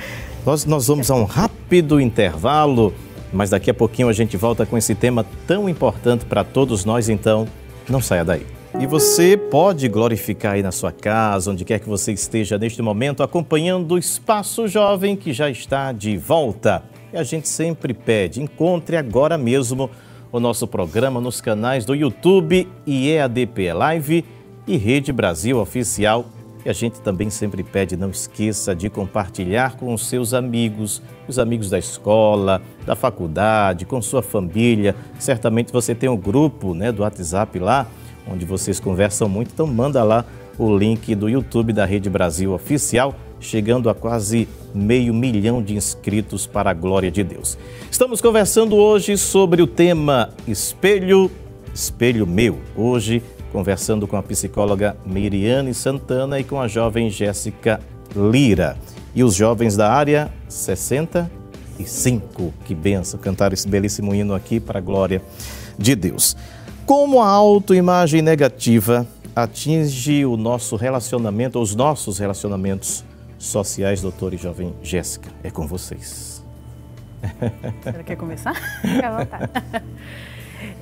[0.45, 2.93] Nós, nós vamos a um rápido intervalo,
[3.31, 7.09] mas daqui a pouquinho a gente volta com esse tema tão importante para todos nós,
[7.09, 7.47] então
[7.87, 8.45] não saia daí.
[8.79, 13.23] E você pode glorificar aí na sua casa, onde quer que você esteja neste momento,
[13.23, 16.83] acompanhando o Espaço Jovem que já está de volta.
[17.11, 19.89] E a gente sempre pede, encontre agora mesmo
[20.31, 24.25] o nosso programa nos canais do YouTube e EADP Live
[24.67, 26.25] e Rede Brasil Oficial.
[26.65, 31.39] E a gente também sempre pede, não esqueça de compartilhar com os seus amigos, os
[31.39, 34.93] amigos da escola, da faculdade, com sua família.
[35.17, 37.87] Certamente você tem um grupo né, do WhatsApp lá,
[38.29, 40.25] onde vocês conversam muito, então manda lá
[40.57, 46.47] o link do YouTube da Rede Brasil Oficial, chegando a quase meio milhão de inscritos
[46.47, 47.57] para a glória de Deus.
[47.89, 51.31] Estamos conversando hoje sobre o tema Espelho,
[51.73, 52.59] Espelho Meu.
[52.75, 57.79] Hoje conversando com a psicóloga Miriane Santana e com a jovem Jéssica
[58.15, 58.77] Lira.
[59.15, 62.53] E os jovens da área 65.
[62.65, 65.21] Que benção cantar esse belíssimo hino aqui para a glória
[65.77, 66.35] de Deus.
[66.85, 73.03] Como a autoimagem negativa atinge o nosso relacionamento, os nossos relacionamentos
[73.37, 75.29] sociais, doutor e jovem Jéssica?
[75.43, 76.43] É com vocês.
[77.83, 78.53] Você quer começar?
[79.03, 79.51] À vontade.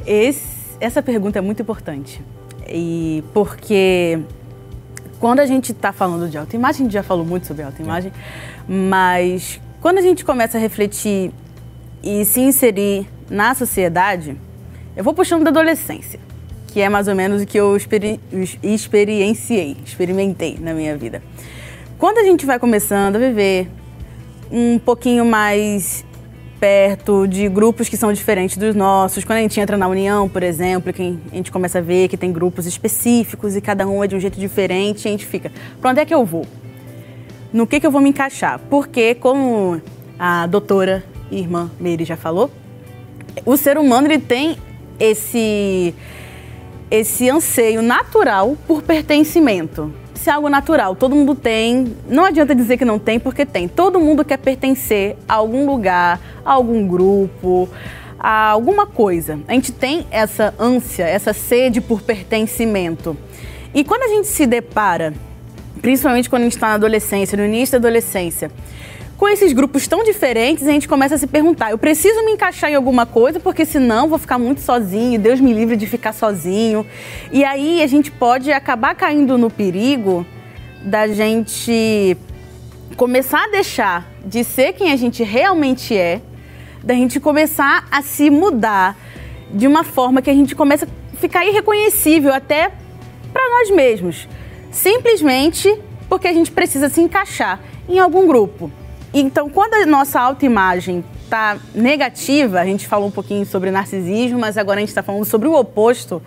[0.05, 2.21] Esse, essa pergunta é muito importante.
[2.67, 4.19] E porque
[5.19, 8.11] quando a gente está falando de autoimagem, a gente já falou muito sobre autoimagem,
[8.67, 11.31] mas quando a gente começa a refletir
[12.03, 14.37] e se inserir na sociedade,
[14.95, 16.19] eu vou puxando da adolescência,
[16.67, 18.19] que é mais ou menos o que eu experi
[18.61, 21.21] experienciei, experimentei na minha vida.
[21.97, 23.69] Quando a gente vai começando a viver
[24.51, 26.05] um pouquinho mais
[26.59, 29.23] perto de grupos que são diferentes dos nossos.
[29.23, 32.17] Quando a gente entra na União, por exemplo, que a gente começa a ver que
[32.17, 35.91] tem grupos específicos e cada um é de um jeito diferente, a gente fica, para
[35.91, 36.45] onde é que eu vou?
[37.51, 38.59] No que, que eu vou me encaixar?
[38.69, 39.81] Porque, como
[40.17, 42.49] a doutora irmã Meire já falou,
[43.45, 44.57] o ser humano ele tem
[44.99, 45.93] esse,
[46.89, 49.93] esse anseio natural por pertencimento
[50.29, 51.95] é algo natural, todo mundo tem.
[52.07, 53.67] Não adianta dizer que não tem, porque tem.
[53.67, 57.69] Todo mundo quer pertencer a algum lugar, a algum grupo,
[58.19, 59.39] a alguma coisa.
[59.47, 63.15] A gente tem essa ânsia, essa sede por pertencimento.
[63.73, 65.13] E quando a gente se depara,
[65.81, 68.49] principalmente quando a gente está na adolescência, no início da adolescência,
[69.17, 72.69] com esses grupos tão diferentes, a gente começa a se perguntar: eu preciso me encaixar
[72.69, 76.85] em alguma coisa, porque senão vou ficar muito sozinho, Deus me livre de ficar sozinho.
[77.31, 80.25] E aí a gente pode acabar caindo no perigo
[80.83, 82.17] da gente
[82.95, 86.21] começar a deixar de ser quem a gente realmente é,
[86.83, 88.97] da gente começar a se mudar
[89.51, 92.71] de uma forma que a gente começa a ficar irreconhecível até
[93.33, 94.27] para nós mesmos,
[94.71, 95.73] simplesmente
[96.07, 97.59] porque a gente precisa se encaixar
[97.89, 98.71] em algum grupo.
[99.17, 104.57] Então, quando a nossa autoimagem está negativa, a gente falou um pouquinho sobre narcisismo, mas
[104.57, 106.21] agora a gente está falando sobre o oposto.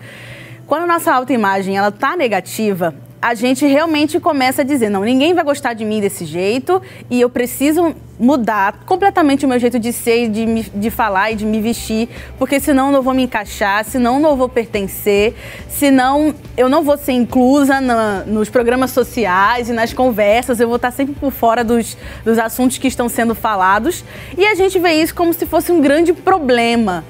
[0.67, 5.35] Quando a nossa autoimagem ela está negativa, a gente realmente começa a dizer: não, ninguém
[5.35, 9.93] vai gostar de mim desse jeito e eu preciso mudar completamente o meu jeito de
[9.93, 13.23] ser, de, me, de falar e de me vestir, porque senão eu não vou me
[13.23, 15.35] encaixar, senão eu não vou pertencer,
[15.69, 20.77] senão eu não vou ser inclusa na, nos programas sociais e nas conversas, eu vou
[20.77, 24.05] estar sempre por fora dos, dos assuntos que estão sendo falados.
[24.37, 27.05] E a gente vê isso como se fosse um grande problema.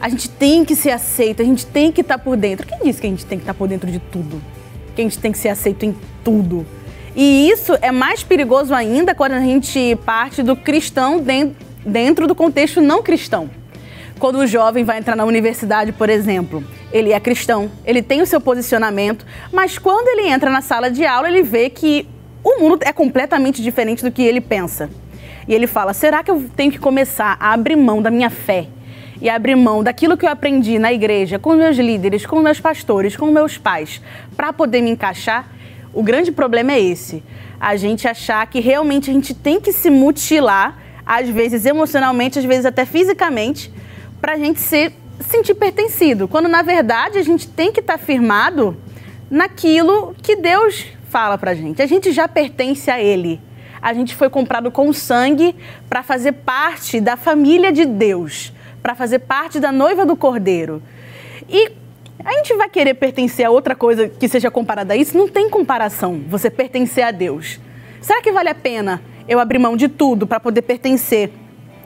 [0.00, 2.66] A gente tem que ser aceito, a gente tem que estar por dentro.
[2.66, 4.42] Quem disse que a gente tem que estar por dentro de tudo?
[4.94, 6.66] Que a gente tem que ser aceito em tudo.
[7.14, 11.22] E isso é mais perigoso ainda quando a gente parte do cristão
[11.84, 13.50] dentro do contexto não cristão.
[14.18, 16.62] Quando o jovem vai entrar na universidade, por exemplo,
[16.92, 21.04] ele é cristão, ele tem o seu posicionamento, mas quando ele entra na sala de
[21.04, 22.06] aula, ele vê que
[22.44, 24.88] o mundo é completamente diferente do que ele pensa.
[25.46, 28.68] E ele fala: será que eu tenho que começar a abrir mão da minha fé?
[29.22, 33.16] E abrir mão daquilo que eu aprendi na igreja, com meus líderes, com meus pastores,
[33.16, 34.02] com meus pais,
[34.36, 35.48] para poder me encaixar,
[35.94, 37.22] o grande problema é esse.
[37.60, 42.44] A gente achar que realmente a gente tem que se mutilar, às vezes emocionalmente, às
[42.44, 43.72] vezes até fisicamente,
[44.20, 46.26] para a gente se sentir pertencido.
[46.26, 48.76] Quando na verdade a gente tem que estar tá firmado
[49.30, 51.80] naquilo que Deus fala pra gente.
[51.80, 53.40] A gente já pertence a Ele.
[53.80, 55.54] A gente foi comprado com sangue
[55.88, 58.52] para fazer parte da família de Deus,
[58.82, 60.82] para fazer parte da noiva do Cordeiro.
[61.48, 61.72] E
[62.24, 65.16] a gente vai querer pertencer a outra coisa que seja comparada a isso?
[65.16, 67.60] Não tem comparação você pertencer a Deus.
[68.00, 71.30] Será que vale a pena eu abrir mão de tudo para poder pertencer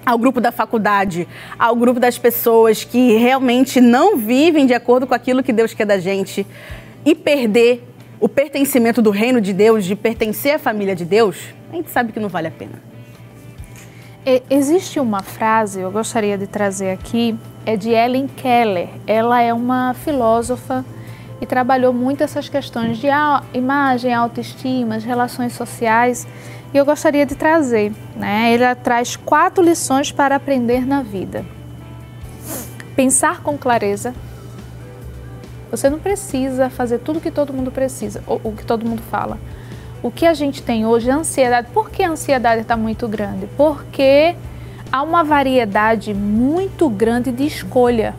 [0.05, 1.27] ao grupo da faculdade,
[1.59, 5.85] ao grupo das pessoas que realmente não vivem de acordo com aquilo que Deus quer
[5.85, 6.47] da gente
[7.05, 7.83] e perder
[8.21, 11.37] o pertencimento do reino de Deus, de pertencer à família de Deus,
[11.71, 12.96] a gente sabe que não vale a pena.
[14.51, 18.89] Existe uma frase, eu gostaria de trazer aqui, é de Ellen Keller.
[19.07, 20.85] Ela é uma filósofa
[21.41, 23.07] e trabalhou muito essas questões de
[23.55, 26.27] imagem, autoestima, relações sociais.
[26.75, 28.53] E eu gostaria de trazer, né?
[28.53, 31.45] Ela traz quatro lições para aprender na vida.
[32.97, 34.13] Pensar com clareza,
[35.71, 39.39] você não precisa fazer tudo que todo mundo precisa, ou o que todo mundo fala.
[40.03, 41.69] O que a gente tem hoje é ansiedade.
[41.73, 43.49] Por que a ansiedade está muito grande?
[43.57, 44.37] Porque
[44.93, 48.15] há uma variedade muito grande de escolha.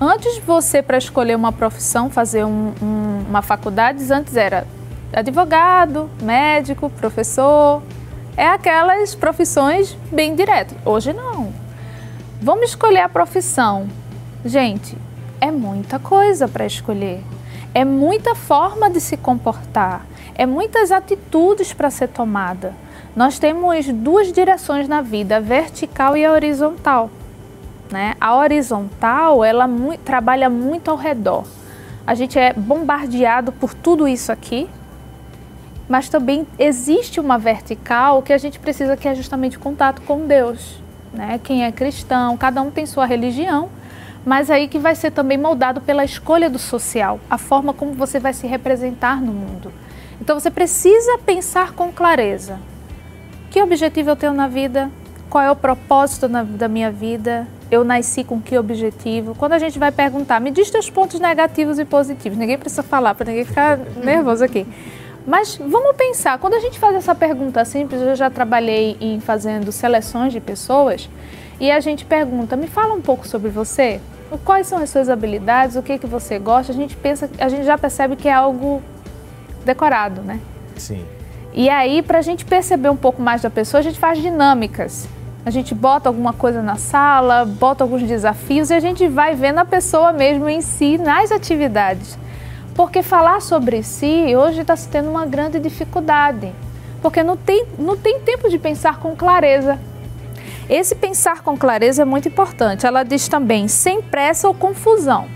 [0.00, 4.66] Antes de você, para escolher uma profissão, fazer um, um, uma faculdade, antes era
[5.12, 7.82] advogado, médico, professor.
[8.36, 10.76] É aquelas profissões bem diretas.
[10.84, 11.52] Hoje não.
[12.40, 13.88] Vamos escolher a profissão.
[14.44, 14.96] Gente,
[15.40, 17.22] é muita coisa para escolher.
[17.74, 20.06] É muita forma de se comportar.
[20.36, 22.72] É muitas atitudes para ser tomada.
[23.16, 27.10] Nós temos duas direções na vida, a vertical e a horizontal.
[27.90, 28.14] Né?
[28.20, 31.44] A horizontal, ela mu trabalha muito ao redor.
[32.06, 34.68] A gente é bombardeado por tudo isso aqui,
[35.88, 40.80] mas também existe uma vertical que a gente precisa que é justamente contato com Deus.
[41.12, 41.40] Né?
[41.42, 43.68] Quem é cristão, cada um tem sua religião,
[44.24, 48.18] mas aí que vai ser também moldado pela escolha do social, a forma como você
[48.18, 49.72] vai se representar no mundo.
[50.20, 52.58] Então você precisa pensar com clareza.
[53.50, 54.90] Que objetivo eu tenho na vida?
[55.28, 57.46] Qual é o propósito na, da minha vida?
[57.70, 59.34] Eu nasci com que objetivo?
[59.34, 62.38] Quando a gente vai perguntar, me diz teus pontos negativos e positivos.
[62.38, 64.66] Ninguém precisa falar para ninguém ficar nervoso aqui.
[65.26, 69.72] Mas vamos pensar, quando a gente faz essa pergunta simples, eu já trabalhei em fazendo
[69.72, 71.08] seleções de pessoas
[71.60, 74.00] e a gente pergunta, me fala um pouco sobre você
[74.38, 77.64] quais são as suas habilidades, o que que você gosta, a gente pensa, a gente
[77.64, 78.82] já percebe que é algo
[79.64, 80.40] decorado, né?
[80.76, 81.04] Sim.
[81.52, 85.06] E aí, para a gente perceber um pouco mais da pessoa, a gente faz dinâmicas.
[85.46, 89.58] A gente bota alguma coisa na sala, bota alguns desafios e a gente vai vendo
[89.58, 92.18] a pessoa mesmo em si nas atividades.
[92.74, 96.50] Porque falar sobre si hoje está se tendo uma grande dificuldade.
[97.00, 99.78] Porque não tem, não tem tempo de pensar com clareza.
[100.68, 102.86] Esse pensar com clareza é muito importante.
[102.86, 105.26] Ela diz também sem pressa ou confusão.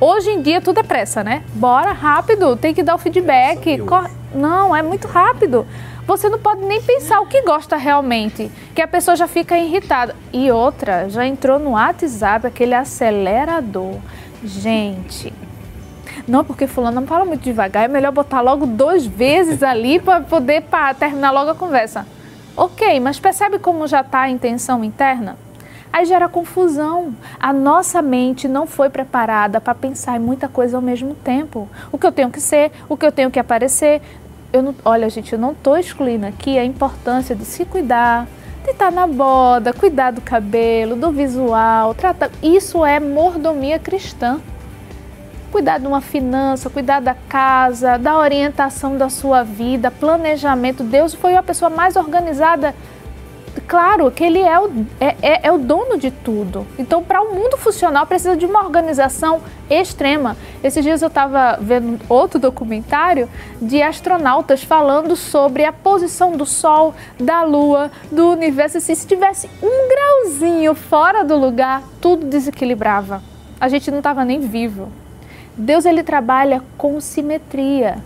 [0.00, 1.42] Hoje em dia tudo é pressa, né?
[1.54, 3.82] Bora rápido, tem que dar o feedback.
[4.32, 5.66] Não, é muito rápido.
[6.06, 10.14] Você não pode nem pensar o que gosta realmente, que a pessoa já fica irritada.
[10.32, 13.96] E outra, já entrou no WhatsApp aquele acelerador.
[14.42, 15.32] Gente,
[16.26, 20.20] não, porque fulano não fala muito devagar, é melhor botar logo duas vezes ali para
[20.20, 22.06] poder pra terminar logo a conversa.
[22.60, 25.36] Ok, mas percebe como já está a intenção interna?
[25.92, 27.14] Aí gera confusão.
[27.38, 31.68] A nossa mente não foi preparada para pensar em muita coisa ao mesmo tempo.
[31.92, 34.02] O que eu tenho que ser, o que eu tenho que aparecer.
[34.52, 38.26] Eu não, olha, gente, eu não estou excluindo aqui a importância de se cuidar,
[38.64, 42.28] de estar tá na boda, cuidar do cabelo, do visual, tratar.
[42.42, 44.40] Isso é mordomia cristã
[45.50, 50.82] cuidar de uma finança, cuidar da casa, da orientação da sua vida, planejamento.
[50.82, 52.74] Deus foi a pessoa mais organizada.
[53.66, 54.70] Claro que ele é o,
[55.00, 56.66] é, é, é o dono de tudo.
[56.78, 60.36] Então, para o um mundo funcional, precisa de uma organização extrema.
[60.62, 63.28] Esses dias eu estava vendo outro documentário
[63.60, 68.80] de astronautas falando sobre a posição do Sol, da Lua, do universo.
[68.80, 73.22] Se tivesse um grauzinho fora do lugar, tudo desequilibrava.
[73.60, 74.88] A gente não estava nem vivo.
[75.58, 77.98] Deus ele trabalha com simetria.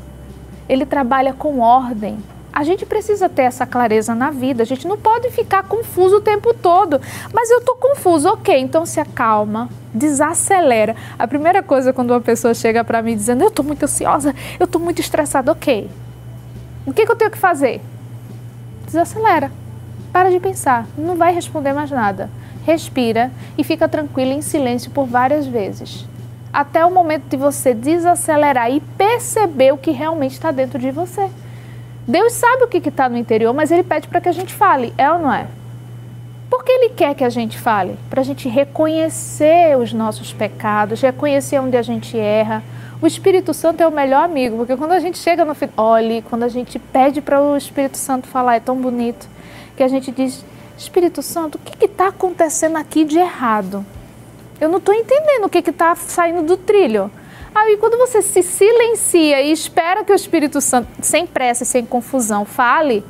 [0.67, 2.19] Ele trabalha com ordem.
[2.51, 4.63] A gente precisa ter essa clareza na vida.
[4.63, 6.99] A gente não pode ficar confuso o tempo todo.
[7.31, 8.59] Mas eu tô confuso, ok?
[8.59, 10.97] Então se acalma, desacelera.
[11.19, 14.67] A primeira coisa quando uma pessoa chega para mim dizendo eu tô muito ansiosa, eu
[14.67, 15.91] tô muito estressada, ok?
[16.87, 17.83] O que, que eu tenho que fazer?
[18.87, 19.51] Desacelera.
[20.11, 20.87] Para de pensar.
[20.97, 22.31] Não vai responder mais nada.
[22.65, 26.07] respira e fica tranquilo em silêncio por várias vezes.
[26.53, 31.31] Até o momento de você desacelerar e perceber o que realmente está dentro de você.
[32.07, 34.93] Deus sabe o que está no interior, mas Ele pede para que a gente fale,
[34.99, 35.47] é ou não é?
[36.51, 37.97] Por que Ele quer que a gente fale?
[38.11, 42.63] Para a gente reconhecer os nossos pecados, reconhecer onde a gente erra.
[43.01, 46.23] O Espírito Santo é o melhor amigo, porque quando a gente chega no final, olhe,
[46.23, 49.27] quando a gente pede para o Espírito Santo falar, é tão bonito,
[49.77, 50.45] que a gente diz:
[50.77, 53.85] Espírito Santo, o que está acontecendo aqui de errado?
[54.63, 57.11] Eu não estou entendendo o que está saindo do trilho.
[57.53, 61.85] Aí, quando você se silencia e espera que o Espírito Santo, sem pressa e sem
[61.85, 63.05] confusão, fale,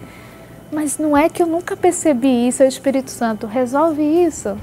[0.72, 4.56] mas não é que eu nunca percebi isso, é o Espírito Santo, resolve isso,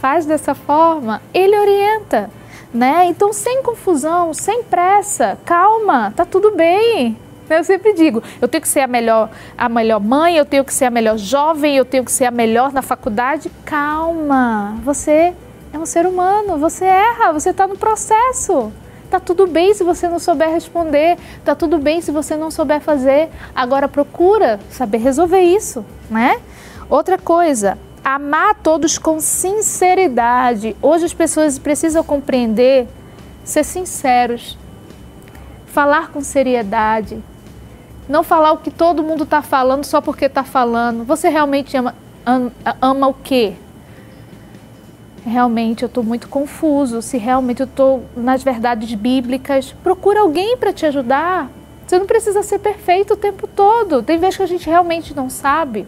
[0.00, 2.28] faz dessa forma, ele orienta,
[2.74, 3.04] né?
[3.06, 7.16] Então, sem confusão, sem pressa, calma, tá tudo bem.
[7.48, 10.74] Eu sempre digo, eu tenho que ser a melhor, a melhor mãe, eu tenho que
[10.74, 13.48] ser a melhor jovem, eu tenho que ser a melhor na faculdade.
[13.64, 15.32] Calma, você
[15.76, 18.72] é um ser humano, você erra, você está no processo.
[19.10, 22.80] Tá tudo bem se você não souber responder, tá tudo bem se você não souber
[22.80, 23.28] fazer.
[23.54, 26.40] Agora procura saber resolver isso, né?
[26.88, 30.74] Outra coisa, amar a todos com sinceridade.
[30.82, 32.88] Hoje as pessoas precisam compreender,
[33.44, 34.58] ser sinceros,
[35.66, 37.22] falar com seriedade,
[38.08, 41.04] não falar o que todo mundo está falando só porque está falando.
[41.04, 43.56] Você realmente ama, ama, ama o quê?
[45.26, 50.72] Realmente eu estou muito confuso, se realmente eu estou nas verdades bíblicas, procura alguém para
[50.72, 51.50] te ajudar.
[51.86, 54.02] Você não precisa ser perfeito o tempo todo.
[54.02, 55.86] Tem vezes que a gente realmente não sabe.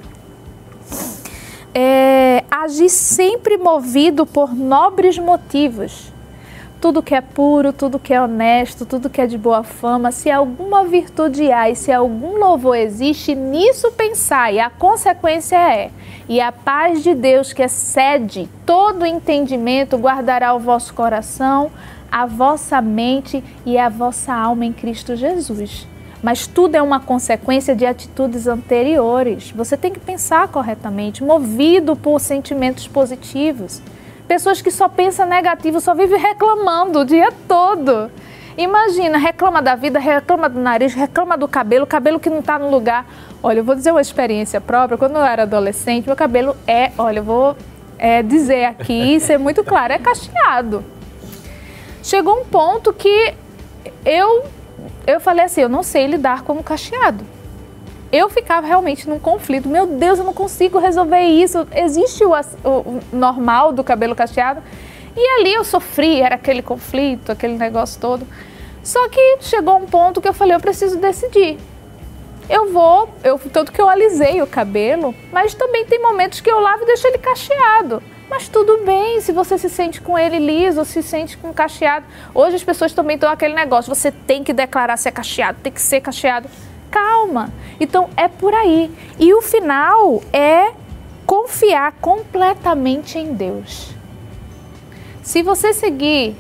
[1.74, 6.12] É, agir sempre movido por nobres motivos
[6.81, 10.31] tudo que é puro, tudo que é honesto, tudo que é de boa fama, se
[10.31, 14.61] alguma virtude há e se algum louvor existe, nisso pensai.
[14.61, 15.91] A consequência é:
[16.29, 21.70] e a paz de Deus que excede todo entendimento guardará o vosso coração,
[22.11, 25.87] a vossa mente e a vossa alma em Cristo Jesus.
[26.22, 29.53] Mas tudo é uma consequência de atitudes anteriores.
[29.53, 33.81] Você tem que pensar corretamente, movido por sentimentos positivos.
[34.29, 38.11] Pessoas que só pensam negativo, só vivem reclamando o dia todo.
[38.59, 42.70] Imagina, reclama da vida, reclama do nariz, reclama do cabelo, cabelo que não está no
[42.70, 43.07] lugar.
[43.43, 44.99] Olha, eu vou dizer uma experiência própria.
[44.99, 47.57] Quando eu era adolescente, meu cabelo é, olha, eu vou
[47.97, 50.85] é, dizer aqui e ser muito claro, é cacheado.
[52.03, 53.35] Chegou um ponto que
[54.05, 54.45] eu,
[55.07, 57.38] eu falei assim, eu não sei lidar com o cacheado
[58.11, 59.68] eu ficava realmente num conflito.
[59.68, 61.66] Meu Deus, eu não consigo resolver isso.
[61.74, 62.32] Existe o,
[62.64, 64.62] o, normal do cabelo cacheado.
[65.16, 68.26] E ali eu sofri, era aquele conflito, aquele negócio todo.
[68.82, 71.59] Só que chegou um ponto que eu falei, eu preciso decidir.
[72.48, 76.59] Eu vou, eu tanto que eu alisei o cabelo, mas também tem momentos que eu
[76.59, 78.02] lavo e deixo ele cacheado.
[78.30, 82.06] Mas tudo bem, se você se sente com ele liso, se sente com cacheado.
[82.34, 85.72] Hoje as pessoas também estão aquele negócio, você tem que declarar se é cacheado, tem
[85.72, 86.48] que ser cacheado.
[86.91, 87.53] Calma.
[87.80, 88.91] Então é por aí.
[89.18, 90.72] E o final é
[91.26, 93.95] confiar completamente em Deus.
[95.22, 96.36] Se você seguir,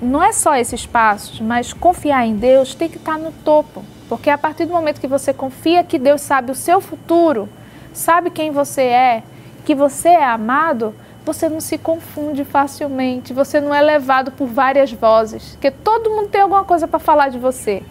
[0.00, 3.84] não é só esses passos, mas confiar em Deus tem que estar no topo.
[4.08, 7.48] Porque a partir do momento que você confia que Deus sabe o seu futuro,
[7.92, 9.22] sabe quem você é,
[9.64, 14.92] que você é amado, você não se confunde facilmente, você não é levado por várias
[14.92, 17.82] vozes, porque todo mundo tem alguma coisa para falar de você.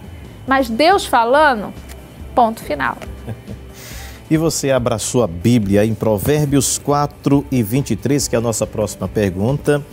[0.48, 1.74] Mas Deus falando,
[2.34, 2.98] ponto final.
[4.30, 9.06] E você abraçou a Bíblia em Provérbios 4 e 23, que é a nossa próxima
[9.06, 9.84] pergunta.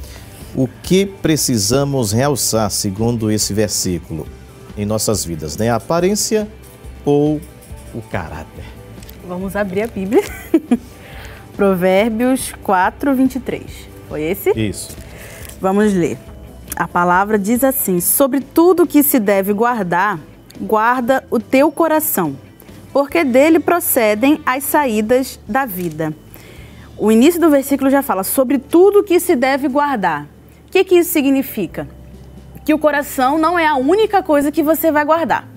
[0.55, 4.29] O que precisamos realçar, segundo esse versículo,
[4.77, 5.71] em nossas vidas, né?
[5.71, 6.47] A aparência
[7.05, 7.41] ou
[7.93, 8.65] o caráter?
[9.27, 10.23] Vamos abrir a Bíblia.
[11.57, 13.63] Provérbios 4, 23.
[14.09, 14.51] Foi esse?
[14.51, 14.97] Isso.
[15.61, 16.17] Vamos ler.
[16.77, 20.21] A palavra diz assim: Sobre tudo que se deve guardar,
[20.61, 22.37] guarda o teu coração,
[22.93, 26.15] porque dele procedem as saídas da vida.
[26.97, 30.25] O início do versículo já fala sobre tudo que se deve guardar.
[30.67, 31.89] O que, que isso significa?
[32.65, 35.49] Que o coração não é a única coisa que você vai guardar.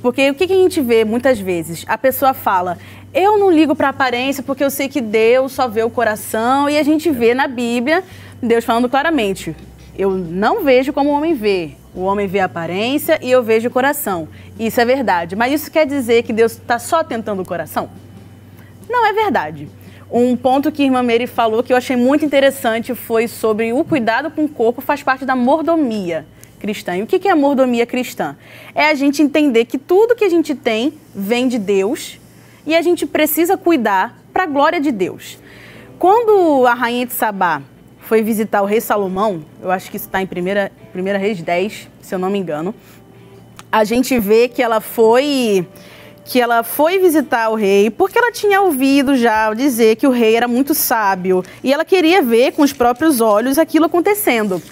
[0.00, 1.84] Porque o que, que a gente vê muitas vezes?
[1.88, 2.78] A pessoa fala,
[3.12, 6.68] eu não ligo para a aparência porque eu sei que Deus só vê o coração,
[6.68, 8.04] e a gente vê na Bíblia
[8.44, 9.56] Deus falando claramente:
[9.96, 13.68] eu não vejo como o homem vê, o homem vê a aparência e eu vejo
[13.68, 14.28] o coração.
[14.58, 15.36] Isso é verdade.
[15.36, 17.88] Mas isso quer dizer que Deus está só tentando o coração?
[18.88, 19.68] Não é verdade.
[20.10, 23.84] Um ponto que a irmã Mary falou que eu achei muito interessante foi sobre o
[23.84, 26.26] cuidado com o corpo faz parte da mordomia
[26.58, 26.96] cristã.
[26.96, 28.36] E o que é a mordomia cristã?
[28.74, 32.18] É a gente entender que tudo que a gente tem vem de Deus
[32.66, 35.38] e a gente precisa cuidar para a glória de Deus.
[35.98, 37.62] Quando a rainha de Sabá
[38.04, 41.40] foi visitar o rei Salomão, eu acho que isso está em 1 primeira, primeira Reis
[41.40, 42.74] 10, se eu não me engano,
[43.72, 45.66] a gente vê que ela foi
[46.26, 50.36] que ela foi visitar o rei porque ela tinha ouvido já dizer que o rei
[50.36, 54.62] era muito sábio e ela queria ver com os próprios olhos aquilo acontecendo.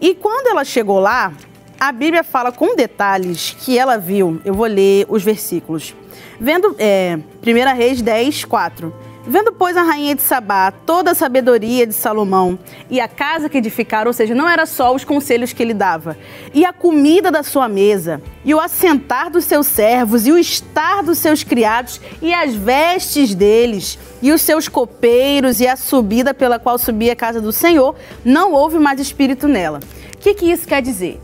[0.00, 1.32] E quando ela chegou lá,
[1.78, 4.40] a Bíblia fala com detalhes que ela viu.
[4.42, 5.94] Eu vou ler os versículos.
[6.40, 9.11] Vendo, é, 1 Reis 10, 4.
[9.24, 12.58] Vendo, pois, a rainha de Sabá toda a sabedoria de Salomão
[12.90, 16.18] e a casa que edificaram, ou seja, não era só os conselhos que ele dava,
[16.52, 21.04] e a comida da sua mesa, e o assentar dos seus servos, e o estar
[21.04, 26.58] dos seus criados, e as vestes deles, e os seus copeiros, e a subida pela
[26.58, 27.94] qual subia a casa do Senhor,
[28.24, 29.78] não houve mais espírito nela.
[30.14, 31.20] O que, que isso quer dizer?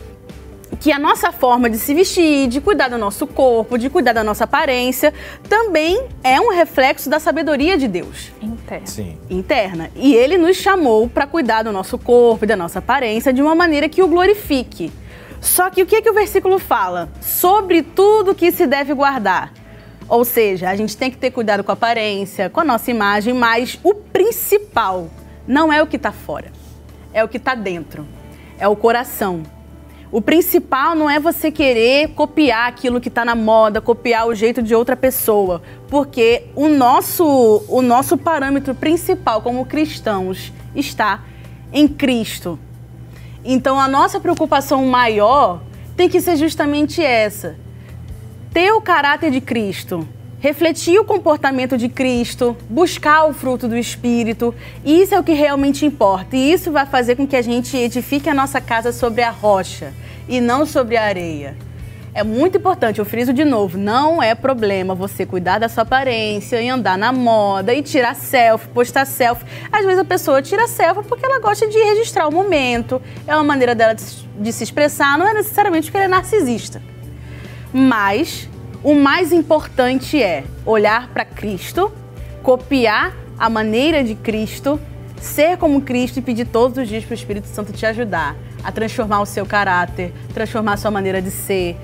[0.76, 4.22] Que a nossa forma de se vestir, de cuidar do nosso corpo, de cuidar da
[4.22, 5.12] nossa aparência,
[5.48, 8.30] também é um reflexo da sabedoria de Deus.
[8.40, 8.86] Interna.
[8.86, 9.18] Sim.
[9.28, 9.90] Interna.
[9.96, 13.54] E ele nos chamou para cuidar do nosso corpo e da nossa aparência de uma
[13.54, 14.92] maneira que o glorifique.
[15.40, 17.08] Só que o que, é que o versículo fala?
[17.20, 19.52] Sobre tudo que se deve guardar.
[20.08, 23.34] Ou seja, a gente tem que ter cuidado com a aparência, com a nossa imagem,
[23.34, 25.08] mas o principal
[25.46, 26.50] não é o que está fora,
[27.12, 28.06] é o que está dentro,
[28.58, 29.42] é o coração
[30.10, 34.62] o principal não é você querer copiar aquilo que está na moda, copiar o jeito
[34.62, 41.24] de outra pessoa, porque o nosso, o nosso parâmetro principal como cristãos está
[41.72, 42.58] em Cristo.
[43.44, 45.62] Então a nossa preocupação maior
[45.96, 47.56] tem que ser justamente essa:
[48.52, 50.08] ter o caráter de Cristo,
[50.40, 54.54] refletir o comportamento de Cristo, buscar o fruto do Espírito.
[54.84, 56.36] Isso é o que realmente importa.
[56.36, 59.92] E isso vai fazer com que a gente edifique a nossa casa sobre a rocha
[60.28, 61.56] e não sobre a areia.
[62.14, 66.60] É muito importante, eu friso de novo, não é problema você cuidar da sua aparência
[66.60, 69.44] e andar na moda e tirar selfie, postar selfie.
[69.70, 73.44] Às vezes a pessoa tira selfie porque ela gosta de registrar o momento, é uma
[73.44, 76.82] maneira dela de se expressar, não é necessariamente porque ela é narcisista.
[77.72, 78.48] Mas
[78.82, 81.92] o mais importante é olhar para Cristo,
[82.42, 84.80] copiar a maneira de Cristo,
[85.20, 88.72] ser como Cristo e pedir todos os dias para o Espírito Santo te ajudar a
[88.72, 91.76] transformar o seu caráter, transformar a sua maneira de ser,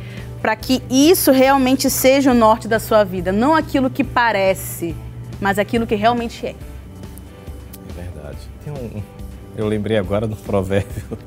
[0.43, 4.95] para que isso realmente seja o norte da sua vida, não aquilo que parece,
[5.41, 6.55] mas aquilo que realmente é.
[7.97, 8.39] É verdade.
[8.67, 9.03] Um,
[9.57, 11.19] eu lembrei agora do provérbio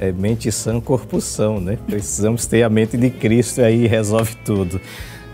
[0.00, 1.78] é mente sã, corpo são, né?
[1.86, 4.80] Precisamos ter a mente de Cristo e aí resolve tudo.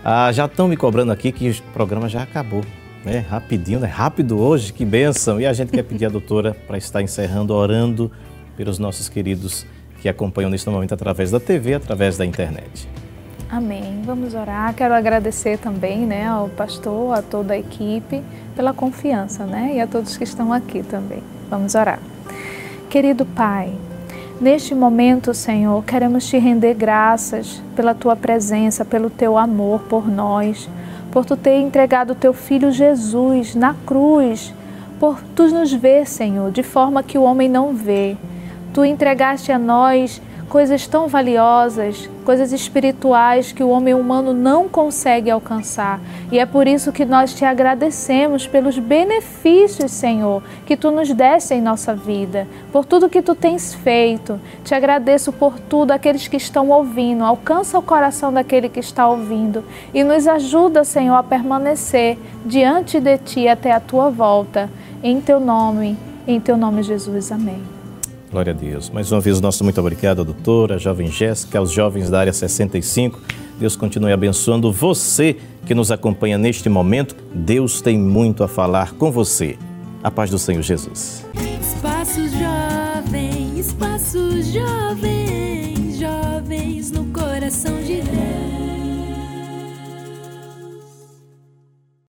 [0.03, 2.63] Ah, já estão me cobrando aqui que o programa já acabou.
[3.05, 3.25] Né?
[3.27, 3.87] Rapidinho, né?
[3.87, 5.39] Rápido hoje, que benção.
[5.39, 8.11] E a gente quer pedir à doutora para estar encerrando, orando
[8.55, 9.65] pelos nossos queridos
[10.01, 12.87] que acompanham neste momento através da TV, através da internet.
[13.49, 14.01] Amém.
[14.05, 14.73] Vamos orar.
[14.73, 18.23] Quero agradecer também, né, ao pastor, a toda a equipe
[18.55, 21.21] pela confiança, né, e a todos que estão aqui também.
[21.49, 21.99] Vamos orar.
[22.89, 23.73] Querido Pai,
[24.41, 30.67] Neste momento, Senhor, queremos te render graças pela tua presença, pelo teu amor por nós,
[31.11, 34.51] por tu ter entregado o teu filho Jesus na cruz,
[34.99, 38.17] por tu nos ver, Senhor, de forma que o homem não vê.
[38.73, 40.19] Tu entregaste a nós
[40.51, 46.01] coisas tão valiosas, coisas espirituais que o homem humano não consegue alcançar.
[46.29, 51.53] E é por isso que nós te agradecemos pelos benefícios, Senhor, que tu nos deste
[51.53, 54.41] em nossa vida, por tudo que tu tens feito.
[54.65, 57.23] Te agradeço por tudo, aqueles que estão ouvindo.
[57.23, 63.17] Alcança o coração daquele que está ouvindo e nos ajuda, Senhor, a permanecer diante de
[63.19, 64.69] ti até a tua volta.
[65.01, 65.97] Em teu nome,
[66.27, 67.31] em teu nome, Jesus.
[67.31, 67.80] Amém.
[68.31, 68.89] Glória a Deus.
[68.89, 73.19] Mais uma vez, nosso muito obrigado, doutora, jovem Jéssica, aos jovens da área 65.
[73.59, 77.13] Deus continue abençoando você que nos acompanha neste momento.
[77.35, 79.57] Deus tem muito a falar com você.
[80.01, 81.25] A paz do Senhor Jesus.
[81.61, 88.60] Espaço Jovem, Espaço Jovem, jovens no coração de Deus.